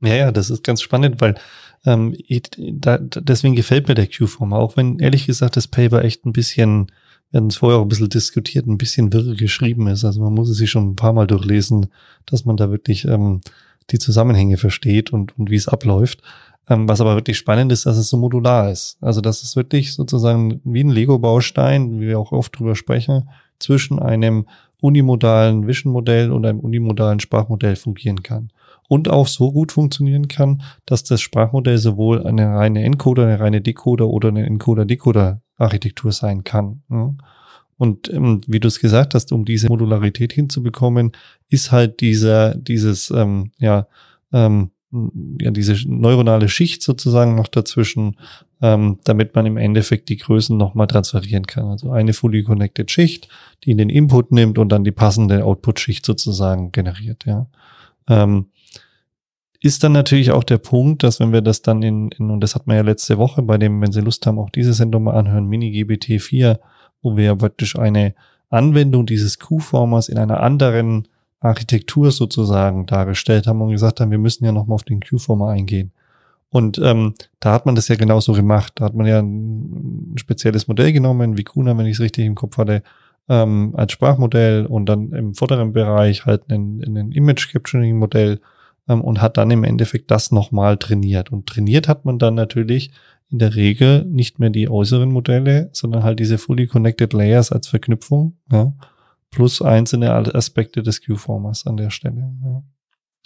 Ja, 0.02 0.14
ja, 0.14 0.32
das 0.32 0.50
ist 0.50 0.62
ganz 0.62 0.82
spannend, 0.82 1.20
weil 1.20 1.36
ähm, 1.84 2.16
da, 2.56 2.98
deswegen 2.98 3.54
gefällt 3.54 3.88
mir 3.88 3.94
der 3.94 4.08
Q-Form, 4.08 4.52
auch 4.52 4.76
wenn 4.76 4.98
ehrlich 4.98 5.26
gesagt 5.26 5.56
das 5.56 5.68
Paper 5.68 6.04
echt 6.04 6.26
ein 6.26 6.32
bisschen, 6.32 6.92
wir 7.30 7.38
hatten 7.38 7.48
es 7.48 7.56
vorher 7.56 7.78
auch 7.78 7.82
ein 7.82 7.88
bisschen 7.88 8.08
diskutiert, 8.08 8.66
ein 8.66 8.78
bisschen 8.78 9.12
wirre 9.12 9.34
geschrieben 9.36 9.86
ist. 9.86 10.04
Also 10.04 10.20
man 10.20 10.34
muss 10.34 10.48
es 10.50 10.58
sich 10.58 10.70
schon 10.70 10.90
ein 10.90 10.96
paar 10.96 11.12
Mal 11.12 11.26
durchlesen, 11.26 11.86
dass 12.26 12.44
man 12.44 12.56
da 12.56 12.70
wirklich 12.70 13.04
ähm, 13.06 13.40
die 13.90 13.98
Zusammenhänge 13.98 14.56
versteht 14.56 15.12
und, 15.12 15.38
und 15.38 15.50
wie 15.50 15.56
es 15.56 15.68
abläuft. 15.68 16.22
Ähm, 16.68 16.88
was 16.88 17.00
aber 17.00 17.14
wirklich 17.14 17.36
spannend 17.36 17.70
ist, 17.70 17.86
dass 17.86 17.96
es 17.96 18.08
so 18.08 18.16
modular 18.16 18.70
ist. 18.70 18.98
Also 19.00 19.20
dass 19.20 19.42
es 19.42 19.54
wirklich 19.54 19.94
sozusagen 19.94 20.60
wie 20.64 20.82
ein 20.82 20.90
Lego-Baustein, 20.90 22.00
wie 22.00 22.08
wir 22.08 22.18
auch 22.18 22.32
oft 22.32 22.58
drüber 22.58 22.74
sprechen, 22.74 23.28
zwischen 23.58 23.98
einem 24.00 24.46
unimodalen 24.80 25.66
Vision-Modell 25.66 26.32
und 26.32 26.44
einem 26.44 26.60
unimodalen 26.60 27.20
Sprachmodell 27.20 27.76
fungieren 27.76 28.22
kann. 28.22 28.50
Und 28.88 29.08
auch 29.08 29.26
so 29.26 29.50
gut 29.50 29.72
funktionieren 29.72 30.28
kann, 30.28 30.62
dass 30.84 31.02
das 31.02 31.20
Sprachmodell 31.20 31.78
sowohl 31.78 32.24
eine 32.26 32.54
reine 32.54 32.84
Encoder, 32.84 33.24
eine 33.24 33.40
reine 33.40 33.60
Decoder 33.60 34.06
oder 34.08 34.28
eine 34.28 34.46
Encoder-Decoder-Architektur 34.46 36.12
sein 36.12 36.44
kann. 36.44 36.82
Und 37.78 38.12
ähm, 38.12 38.42
wie 38.46 38.60
du 38.60 38.68
es 38.68 38.78
gesagt 38.78 39.14
hast, 39.14 39.32
um 39.32 39.44
diese 39.44 39.68
Modularität 39.68 40.32
hinzubekommen, 40.32 41.12
ist 41.48 41.72
halt 41.72 42.00
dieser, 42.00 42.54
dieses, 42.54 43.10
ähm, 43.10 43.50
ja, 43.58 43.86
ähm, 44.32 44.70
ja, 45.40 45.50
diese 45.50 45.76
neuronale 45.88 46.48
Schicht 46.48 46.82
sozusagen 46.82 47.34
noch 47.34 47.48
dazwischen, 47.48 48.16
ähm, 48.62 48.98
damit 49.04 49.34
man 49.34 49.46
im 49.46 49.56
Endeffekt 49.56 50.08
die 50.08 50.16
Größen 50.16 50.56
nochmal 50.56 50.86
transferieren 50.86 51.46
kann. 51.46 51.66
Also 51.66 51.90
eine 51.90 52.12
fully 52.12 52.42
connected 52.42 52.90
Schicht, 52.90 53.28
die 53.64 53.70
in 53.70 53.78
den 53.78 53.90
Input 53.90 54.32
nimmt 54.32 54.58
und 54.58 54.70
dann 54.70 54.84
die 54.84 54.92
passende 54.92 55.44
Output-Schicht 55.44 56.04
sozusagen 56.04 56.72
generiert, 56.72 57.24
ja. 57.26 57.46
Ähm, 58.08 58.46
ist 59.60 59.82
dann 59.82 59.92
natürlich 59.92 60.30
auch 60.30 60.44
der 60.44 60.58
Punkt, 60.58 61.02
dass 61.02 61.18
wenn 61.18 61.32
wir 61.32 61.40
das 61.40 61.62
dann 61.62 61.82
in, 61.82 62.10
in, 62.10 62.30
und 62.30 62.40
das 62.40 62.54
hat 62.54 62.66
man 62.66 62.76
ja 62.76 62.82
letzte 62.82 63.18
Woche 63.18 63.42
bei 63.42 63.58
dem, 63.58 63.80
wenn 63.80 63.90
Sie 63.90 64.00
Lust 64.00 64.26
haben, 64.26 64.38
auch 64.38 64.50
diese 64.50 64.72
Sendung 64.72 65.04
mal 65.04 65.14
anhören, 65.14 65.46
Mini-GBT 65.46 66.20
4, 66.20 66.60
wo 67.02 67.16
wir 67.16 67.24
ja 67.24 67.34
praktisch 67.34 67.76
eine 67.76 68.14
Anwendung 68.48 69.06
dieses 69.06 69.38
Q-Formers 69.38 70.08
in 70.08 70.18
einer 70.18 70.40
anderen 70.40 71.08
Architektur 71.46 72.10
sozusagen 72.10 72.86
dargestellt 72.86 73.46
haben 73.46 73.60
und 73.60 73.70
gesagt 73.70 74.00
haben, 74.00 74.10
wir 74.10 74.18
müssen 74.18 74.44
ja 74.44 74.52
nochmal 74.52 74.76
auf 74.76 74.82
den 74.82 75.00
Q-Former 75.00 75.48
eingehen. 75.48 75.92
Und 76.50 76.78
ähm, 76.78 77.14
da 77.40 77.52
hat 77.52 77.66
man 77.66 77.74
das 77.74 77.88
ja 77.88 77.96
genauso 77.96 78.32
gemacht. 78.32 78.72
Da 78.76 78.86
hat 78.86 78.94
man 78.94 79.06
ja 79.06 79.18
ein 79.18 80.14
spezielles 80.16 80.68
Modell 80.68 80.92
genommen, 80.92 81.36
wie 81.36 81.44
Kuna, 81.44 81.76
wenn 81.76 81.86
ich 81.86 81.94
es 81.94 82.00
richtig 82.00 82.24
im 82.24 82.34
Kopf 82.34 82.56
hatte, 82.56 82.82
ähm, 83.28 83.74
als 83.76 83.92
Sprachmodell 83.92 84.66
und 84.66 84.86
dann 84.86 85.12
im 85.12 85.34
vorderen 85.34 85.72
Bereich 85.72 86.24
halt 86.24 86.50
ein, 86.50 86.82
ein 86.82 87.12
Image-Capturing-Modell 87.12 88.40
ähm, 88.88 89.00
und 89.00 89.20
hat 89.20 89.36
dann 89.36 89.50
im 89.50 89.64
Endeffekt 89.64 90.10
das 90.10 90.30
nochmal 90.30 90.76
trainiert. 90.76 91.32
Und 91.32 91.46
trainiert 91.46 91.88
hat 91.88 92.04
man 92.04 92.18
dann 92.18 92.34
natürlich 92.34 92.92
in 93.28 93.40
der 93.40 93.56
Regel 93.56 94.04
nicht 94.04 94.38
mehr 94.38 94.50
die 94.50 94.68
äußeren 94.68 95.10
Modelle, 95.10 95.68
sondern 95.72 96.04
halt 96.04 96.20
diese 96.20 96.38
fully 96.38 96.68
connected 96.68 97.12
Layers 97.12 97.50
als 97.50 97.66
Verknüpfung. 97.66 98.36
Ja 98.52 98.72
plus 99.36 99.60
einzelne 99.60 100.10
Aspekte 100.34 100.82
des 100.82 101.04
Q-Formers 101.04 101.66
an 101.66 101.76
der 101.76 101.90
Stelle. 101.90 102.32
Ja. 102.42 102.62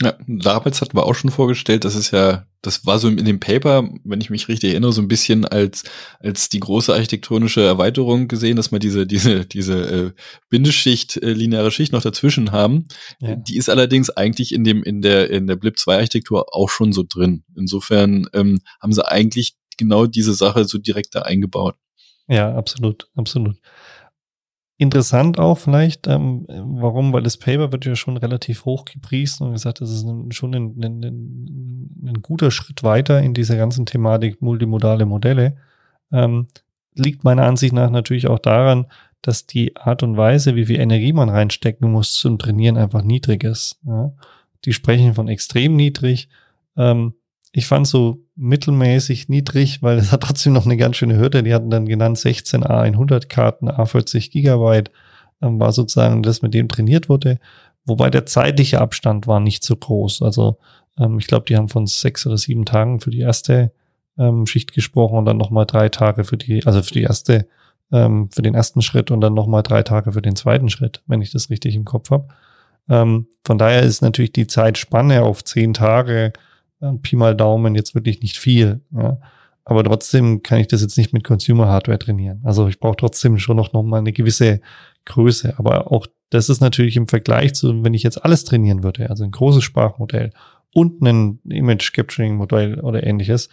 Ja, 0.03 0.18
damals 0.27 0.81
hatten 0.81 0.96
wir 0.96 1.05
auch 1.05 1.14
schon 1.14 1.31
vorgestellt, 1.31 1.85
das 1.85 1.94
ist 1.94 2.11
ja, 2.11 2.46
das 2.62 2.87
war 2.87 2.99
so 2.99 3.09
in 3.09 3.23
dem 3.23 3.38
Paper, 3.38 3.87
wenn 4.03 4.23
ich 4.23 4.31
mich 4.31 4.49
richtig 4.49 4.70
erinnere, 4.70 4.92
so 4.92 5.03
ein 5.03 5.09
bisschen 5.09 5.44
als 5.44 5.85
als 6.20 6.49
die 6.49 6.59
große 6.59 6.92
architektonische 6.92 7.62
Erweiterung 7.62 8.27
gesehen, 8.27 8.57
dass 8.57 8.73
wir 8.73 8.79
diese 8.79 9.07
diese 9.07 9.44
diese 9.44 9.75
äh, 9.75 10.12
Bindeschicht, 10.49 11.18
äh, 11.18 11.35
lineare 11.35 11.70
Schicht 11.70 11.92
noch 11.92 12.01
dazwischen 12.01 12.51
haben. 12.51 12.87
Ja. 13.20 13.37
Die 13.37 13.59
ist 13.59 13.68
allerdings 13.68 14.09
eigentlich 14.09 14.55
in 14.55 14.64
dem 14.64 14.83
in 14.83 15.03
der 15.03 15.29
in 15.31 15.46
der 15.46 15.57
Blip 15.57 15.79
2 15.79 15.96
Architektur 15.96 16.46
auch 16.55 16.70
schon 16.70 16.94
so 16.94 17.05
drin. 17.07 17.44
Insofern 17.55 18.27
ähm, 18.33 18.61
haben 18.81 18.94
sie 18.94 19.07
eigentlich 19.07 19.55
genau 19.77 20.07
diese 20.07 20.33
Sache 20.33 20.64
so 20.64 20.79
direkt 20.79 21.14
da 21.14 21.23
eingebaut. 21.23 21.77
Ja, 22.27 22.55
absolut, 22.55 23.11
absolut. 23.16 23.59
Interessant 24.81 25.38
auch 25.38 25.59
vielleicht, 25.59 26.07
ähm, 26.07 26.47
warum, 26.49 27.12
weil 27.12 27.23
das 27.23 27.37
Paper 27.37 27.71
wird 27.71 27.85
ja 27.85 27.95
schon 27.97 28.16
relativ 28.16 28.64
hoch 28.64 28.87
gepriesen 28.87 29.47
und 29.47 29.53
gesagt, 29.53 29.83
das 29.83 29.90
ist 29.90 30.05
ein, 30.05 30.33
schon 30.33 30.55
ein, 30.55 30.83
ein, 30.83 31.05
ein, 32.03 32.23
guter 32.23 32.51
Schritt 32.51 32.83
weiter 32.83 33.21
in 33.21 33.35
dieser 33.35 33.59
ganzen 33.59 33.85
Thematik 33.85 34.40
multimodale 34.40 35.05
Modelle. 35.05 35.59
Ähm, 36.11 36.47
liegt 36.95 37.25
meiner 37.25 37.45
Ansicht 37.45 37.75
nach 37.75 37.90
natürlich 37.90 38.27
auch 38.27 38.38
daran, 38.38 38.87
dass 39.21 39.45
die 39.45 39.77
Art 39.77 40.03
und 40.03 40.16
Weise, 40.16 40.57
wie 40.57 40.64
viel 40.64 40.81
Energie 40.81 41.12
man 41.12 41.29
reinstecken 41.29 41.93
muss 41.93 42.14
zum 42.14 42.38
Trainieren, 42.38 42.79
einfach 42.79 43.03
niedrig 43.03 43.45
ist. 43.45 43.81
Ja. 43.85 44.14
Die 44.64 44.73
sprechen 44.73 45.12
von 45.12 45.29
extrem 45.29 45.77
niedrig. 45.77 46.31
Ähm, 46.79 47.12
ich 47.53 47.67
fand 47.67 47.87
so 47.87 48.25
mittelmäßig 48.37 49.29
niedrig, 49.29 49.83
weil 49.83 49.99
es 49.99 50.13
hat 50.13 50.23
trotzdem 50.23 50.53
noch 50.53 50.67
eine 50.67 50.77
ganz 50.77 50.97
schöne 50.97 51.17
Hürde. 51.17 51.43
Die 51.43 51.53
hatten 51.53 51.71
dann 51.71 51.87
genannt 51.87 52.19
16 52.19 52.63
A100 52.63 53.27
Karten, 53.29 53.69
A40 53.69 54.31
Gigabyte, 54.31 54.91
ähm, 55.43 55.59
war 55.59 55.73
sozusagen 55.73 56.23
das, 56.23 56.43
mit 56.43 56.55
dem 56.55 56.69
trainiert 56.69 57.09
wurde. 57.09 57.39
Wobei 57.85 58.11
der 58.11 58.27
zeitliche 58.27 58.81
Abstand 58.81 59.27
war 59.27 59.41
nicht 59.41 59.65
so 59.65 59.75
groß. 59.75 60.23
Also 60.23 60.59
ähm, 60.99 61.19
ich 61.19 61.27
glaube, 61.27 61.47
die 61.47 61.57
haben 61.57 61.69
von 61.69 61.87
sechs 61.87 62.25
oder 62.27 62.39
sieben 62.39 62.65
Tagen 62.65 63.01
für 63.01 63.11
die 63.11 63.21
erste 63.21 63.73
ähm, 64.17 64.47
Schicht 64.47 64.73
gesprochen 64.73 65.19
und 65.19 65.25
dann 65.25 65.39
nochmal 65.39 65.67
drei 65.67 65.89
Tage 65.89 66.23
für 66.25 66.37
die, 66.37 66.65
also 66.67 66.83
für 66.83 66.95
die 66.95 67.03
erste, 67.03 67.47
für 67.93 68.43
den 68.43 68.55
ersten 68.55 68.83
Schritt 68.83 69.11
und 69.11 69.21
dann 69.21 69.35
nochmal 69.35 69.65
drei 69.65 69.83
Tage 69.83 70.13
für 70.13 70.23
den 70.23 70.37
zweiten 70.37 70.69
Schritt, 70.69 71.03
wenn 71.09 71.23
ich 71.23 71.33
das 71.33 71.51
richtig 71.51 71.75
im 71.75 71.85
Kopf 71.85 72.13
habe. 72.13 72.29
Von 72.87 73.27
daher 73.45 73.83
ist 73.83 74.01
natürlich 74.01 74.33
die 74.33 74.47
Zeitspanne 74.47 75.25
auf 75.25 75.43
zehn 75.43 75.75
Tage, 75.75 76.33
Pi 77.03 77.16
mal 77.16 77.37
Daumen, 77.37 77.75
jetzt 77.75 77.95
wirklich 77.95 78.23
nicht 78.23 78.38
viel. 78.38 78.81
Ja. 78.93 79.19
Aber 79.64 79.85
trotzdem 79.85 80.43
kann 80.43 80.59
ich 80.59 80.69
das 80.69 80.83
jetzt 80.83 80.97
nicht 80.97 81.12
mit 81.12 81.25
Consumer 81.25 81.69
Hardware 81.69 81.99
trainieren. 81.99 82.40
Also 82.45 82.66
ich 82.69 82.81
brauche 82.81 82.97
trotzdem 82.97 83.38
schon 83.38 83.57
noch, 83.57 83.73
noch 83.73 83.83
mal 83.83 83.99
eine 83.99 84.12
gewisse 84.12 84.61
Größe. 85.05 85.55
Aber 85.59 85.93
auch 85.93 86.07
das 86.31 86.49
ist 86.49 86.61
natürlich 86.61 86.97
im 86.97 87.09
Vergleich 87.09 87.55
zu, 87.55 87.85
wenn 87.85 87.95
ich 87.95 88.03
jetzt 88.03 88.25
alles 88.25 88.45
trainieren 88.45 88.83
würde, 88.83 89.11
also 89.11 89.25
ein 89.25 89.31
großes 89.31 89.62
Sprachmodell 89.62 90.31
und 90.73 91.03
ein 91.03 91.40
Image 91.49 91.93
Capturing 91.93 92.37
Modell 92.37 92.81
oder 92.81 93.05
ähnliches, 93.05 93.49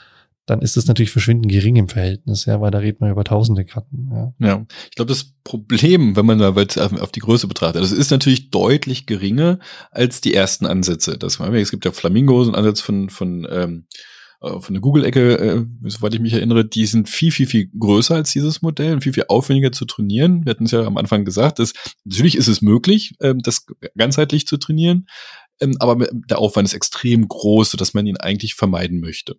dann 0.47 0.61
ist 0.61 0.77
es 0.77 0.87
natürlich 0.87 1.11
verschwindend 1.11 1.51
gering 1.51 1.75
im 1.75 1.89
Verhältnis, 1.89 2.45
ja, 2.45 2.61
weil 2.61 2.71
da 2.71 2.79
redet 2.79 3.01
man 3.01 3.11
über 3.11 3.25
tausende 3.25 3.65
Karten. 3.65 4.09
Ja, 4.11 4.33
ja. 4.47 4.65
ich 4.89 4.95
glaube, 4.95 5.09
das 5.09 5.33
Problem, 5.43 6.15
wenn 6.15 6.25
man 6.25 6.39
da 6.39 6.55
auf 6.55 7.11
die 7.11 7.19
Größe 7.19 7.47
betrachtet, 7.47 7.83
das 7.83 7.91
ist 7.91 8.11
natürlich 8.11 8.49
deutlich 8.49 9.05
geringer 9.05 9.59
als 9.91 10.21
die 10.21 10.33
ersten 10.33 10.65
Ansätze. 10.65 11.17
Das, 11.17 11.39
es 11.39 11.71
gibt 11.71 11.83
ja 11.83 11.91
Flamingo, 11.91 12.43
so 12.45 12.51
ein 12.51 12.55
Ansatz 12.55 12.79
von, 12.79 13.09
von, 13.09 13.45
ähm, 13.51 13.87
äh, 14.39 14.59
von 14.61 14.73
der 14.73 14.81
Google-Ecke, 14.81 15.37
äh, 15.37 15.65
soweit 15.89 16.13
ich 16.13 16.21
mich 16.21 16.33
erinnere, 16.33 16.63
die 16.63 16.85
sind 16.85 17.09
viel, 17.09 17.33
viel, 17.33 17.47
viel 17.47 17.69
größer 17.77 18.15
als 18.15 18.31
dieses 18.31 18.61
Modell 18.61 18.93
und 18.93 19.01
viel, 19.03 19.13
viel 19.13 19.25
aufwendiger 19.27 19.73
zu 19.73 19.83
trainieren. 19.83 20.45
Wir 20.45 20.51
hatten 20.51 20.65
es 20.65 20.71
ja 20.71 20.85
am 20.85 20.95
Anfang 20.95 21.25
gesagt, 21.25 21.59
dass 21.59 21.73
natürlich 22.05 22.37
ist 22.37 22.47
es 22.47 22.61
möglich, 22.61 23.15
äh, 23.19 23.35
das 23.37 23.65
ganzheitlich 23.97 24.47
zu 24.47 24.55
trainieren, 24.55 25.07
ähm, 25.59 25.75
aber 25.79 26.07
der 26.11 26.39
Aufwand 26.39 26.69
ist 26.69 26.73
extrem 26.73 27.27
groß, 27.27 27.71
sodass 27.71 27.93
man 27.93 28.07
ihn 28.07 28.17
eigentlich 28.17 28.53
vermeiden 28.55 29.01
möchte. 29.01 29.35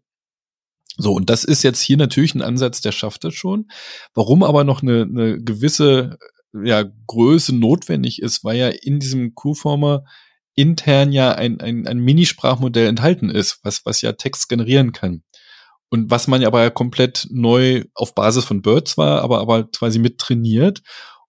So, 1.00 1.12
und 1.14 1.30
das 1.30 1.44
ist 1.44 1.62
jetzt 1.62 1.80
hier 1.80 1.96
natürlich 1.96 2.34
ein 2.34 2.42
Ansatz, 2.42 2.80
der 2.80 2.92
schafft 2.92 3.22
das 3.24 3.34
schon. 3.34 3.68
Warum 4.14 4.42
aber 4.42 4.64
noch 4.64 4.82
eine, 4.82 5.02
eine 5.02 5.38
gewisse 5.38 6.18
ja, 6.52 6.84
Größe 7.06 7.54
notwendig 7.54 8.20
ist, 8.20 8.44
weil 8.44 8.56
ja 8.56 8.68
in 8.68 8.98
diesem 8.98 9.34
Q-Former 9.34 10.04
intern 10.56 11.12
ja 11.12 11.32
ein, 11.32 11.60
ein, 11.60 11.86
ein 11.86 11.98
Minisprachmodell 11.98 12.88
enthalten 12.88 13.30
ist, 13.30 13.60
was, 13.62 13.86
was 13.86 14.02
ja 14.02 14.12
Text 14.12 14.48
generieren 14.48 14.90
kann. 14.90 15.22
Und 15.88 16.10
was 16.10 16.26
man 16.26 16.42
ja 16.42 16.48
aber 16.48 16.70
komplett 16.70 17.28
neu 17.30 17.84
auf 17.94 18.14
Basis 18.14 18.44
von 18.44 18.60
Birds 18.60 18.98
war, 18.98 19.22
aber, 19.22 19.38
aber 19.38 19.70
quasi 19.70 20.00
mit 20.00 20.18
trainiert. 20.18 20.82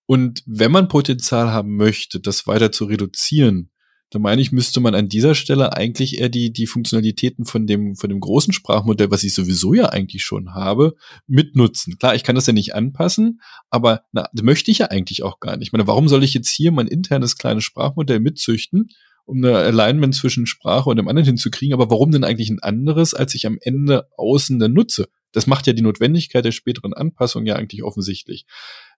Und 0.08 0.42
wenn 0.48 0.72
man 0.72 0.88
Potenzial 0.88 1.52
haben 1.52 1.78
möchte, 1.78 2.20
das 2.20 2.48
weiter 2.48 2.72
zu 2.72 2.86
reduzieren, 2.86 3.70
da 4.12 4.18
meine 4.18 4.42
ich, 4.42 4.52
müsste 4.52 4.80
man 4.80 4.96
an 4.96 5.08
dieser 5.08 5.36
Stelle 5.36 5.74
eigentlich 5.74 6.20
eher 6.20 6.30
die, 6.30 6.52
die 6.52 6.66
Funktionalitäten 6.66 7.46
von 7.46 7.68
dem, 7.68 7.96
von 7.96 8.10
dem 8.10 8.20
großen 8.20 8.54
Sprachmodell, 8.54 9.12
was 9.12 9.24
ich 9.24 9.34
sowieso 9.34 9.74
ja 9.76 9.90
eigentlich 9.90 10.24
schon 10.24 10.56
habe, 10.56 10.96
mitnutzen. 11.28 11.98
Klar, 11.98 12.16
ich 12.16 12.24
kann 12.24 12.36
das 12.36 12.48
ja 12.48 12.54
nicht 12.54 12.74
anpassen, 12.74 13.42
aber 13.70 14.04
na, 14.12 14.28
möchte 14.42 14.72
ich 14.72 14.80
ja 14.80 14.88
eigentlich 14.88 15.22
auch 15.22 15.40
gar 15.40 15.58
nicht. 15.58 15.68
Ich 15.68 15.72
meine, 15.74 15.86
warum 15.86 16.08
soll 16.08 16.24
ich 16.24 16.34
jetzt 16.34 16.50
hier 16.50 16.72
mein 16.72 16.88
internes 16.88 17.38
kleines 17.38 17.64
Sprachmodell 17.64 18.20
mitzüchten, 18.20 18.90
um 19.26 19.38
eine 19.44 19.56
Alignment 19.58 20.16
zwischen 20.16 20.48
Sprache 20.48 20.90
und 20.90 20.98
dem 20.98 21.08
anderen 21.08 21.28
hinzukriegen? 21.28 21.76
Aber 21.76 21.92
warum 21.92 22.12
denn 22.12 22.24
eigentlich 22.24 22.50
ein 22.50 22.64
anderes, 22.64 23.14
als 23.14 23.36
ich 23.36 23.46
am 23.46 23.60
Ende 23.62 24.08
außen 24.18 24.58
dann 24.58 24.74
nutze? 24.74 25.08
Das 25.32 25.46
macht 25.46 25.68
ja 25.68 25.74
die 25.74 25.84
Notwendigkeit 25.84 26.44
der 26.44 26.52
späteren 26.52 26.94
Anpassung 26.94 27.46
ja 27.46 27.56
eigentlich 27.56 27.84
offensichtlich. 27.84 28.48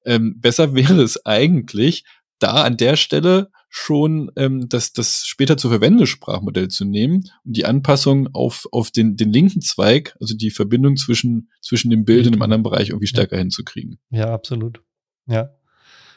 Ähm, 0.06 0.40
besser 0.40 0.74
wäre 0.74 1.02
es 1.02 1.26
eigentlich, 1.26 2.06
da 2.42 2.64
an 2.64 2.78
der 2.78 2.96
Stelle 2.96 3.50
schon 3.70 4.32
ähm, 4.36 4.68
das, 4.68 4.92
das 4.92 5.26
später 5.26 5.56
zu 5.56 5.70
verwendende 5.70 6.06
Sprachmodell 6.06 6.68
zu 6.68 6.84
nehmen 6.84 7.30
und 7.46 7.56
die 7.56 7.66
Anpassung 7.66 8.28
auf, 8.34 8.68
auf 8.72 8.92
den, 8.92 9.16
den 9.16 9.32
linken 9.32 9.62
Zweig, 9.62 10.16
also 10.20 10.36
die 10.36 10.52
Verbindung 10.52 10.98
zwischen, 10.98 11.50
zwischen 11.62 11.90
dem 11.90 12.04
Bild 12.04 12.26
und 12.26 12.34
dem 12.34 12.42
anderen 12.42 12.64
Bereich 12.64 12.90
irgendwie 12.90 13.08
stärker 13.08 13.38
ja. 13.38 13.40
hinzukriegen. 13.40 13.98
Ja, 14.10 14.34
absolut. 14.34 14.82
Ja. 15.26 15.52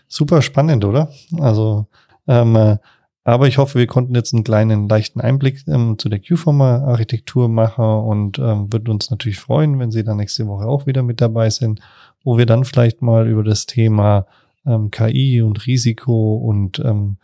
Super 0.09 0.43
spannend, 0.43 0.85
oder? 0.85 1.13
Also, 1.39 1.87
ähm, 2.27 2.57
äh, 2.57 2.79
aber 3.23 3.47
ich 3.47 3.57
hoffe, 3.57 3.79
wir 3.79 3.87
konnten 3.87 4.15
jetzt 4.15 4.35
einen 4.35 4.45
kleinen, 4.45 4.89
leichten 4.89 5.21
Einblick 5.21 5.63
ähm, 5.69 5.97
zu 5.99 6.09
der 6.09 6.21
Q-Former-Architektur 6.21 7.49
machen 7.49 7.85
und 7.85 8.39
ähm, 8.39 8.73
würde 8.73 8.91
uns 8.91 9.11
natürlich 9.11 9.39
freuen, 9.39 9.79
wenn 9.79 9.93
Sie 9.93 10.05
dann 10.05 10.19
nächste 10.19 10.47
Woche 10.47 10.67
auch 10.67 10.87
wieder 10.87 11.03
mit 11.03 11.21
dabei 11.21 11.51
sind, 11.51 11.81
wo 12.23 12.37
wir 12.37 12.47
dann 12.47 12.65
vielleicht 12.65 13.01
mal 13.01 13.29
über 13.29 13.45
das 13.45 13.67
Thema 13.67 14.27
ähm, 14.67 14.91
KI 14.91 15.43
und 15.43 15.67
Risiko 15.67 16.37
und 16.37 16.79
ähm, 16.79 17.17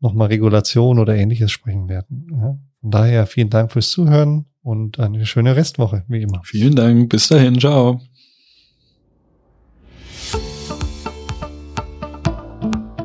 nochmal 0.00 0.28
Regulation 0.28 0.98
oder 0.98 1.14
ähnliches 1.14 1.50
sprechen 1.50 1.88
werden. 1.88 2.26
Ja? 2.30 2.58
Von 2.80 2.90
daher 2.90 3.26
vielen 3.26 3.50
Dank 3.50 3.72
fürs 3.72 3.90
Zuhören 3.90 4.44
und 4.62 4.98
eine 4.98 5.24
schöne 5.26 5.56
Restwoche, 5.56 6.04
wie 6.08 6.22
immer. 6.22 6.42
Vielen 6.44 6.74
Dank. 6.74 7.08
Bis 7.08 7.28
dahin. 7.28 7.58
Ciao. 7.58 8.00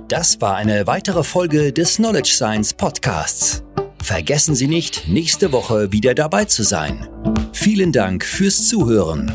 Das 0.09 0.41
war 0.41 0.55
eine 0.55 0.87
weitere 0.87 1.23
Folge 1.23 1.71
des 1.71 1.97
Knowledge 1.97 2.31
Science 2.33 2.73
Podcasts. 2.73 3.63
Vergessen 4.01 4.55
Sie 4.55 4.67
nicht, 4.67 5.07
nächste 5.07 5.51
Woche 5.51 5.91
wieder 5.91 6.15
dabei 6.15 6.45
zu 6.45 6.63
sein. 6.63 7.07
Vielen 7.53 7.91
Dank 7.91 8.25
fürs 8.25 8.67
Zuhören. 8.67 9.31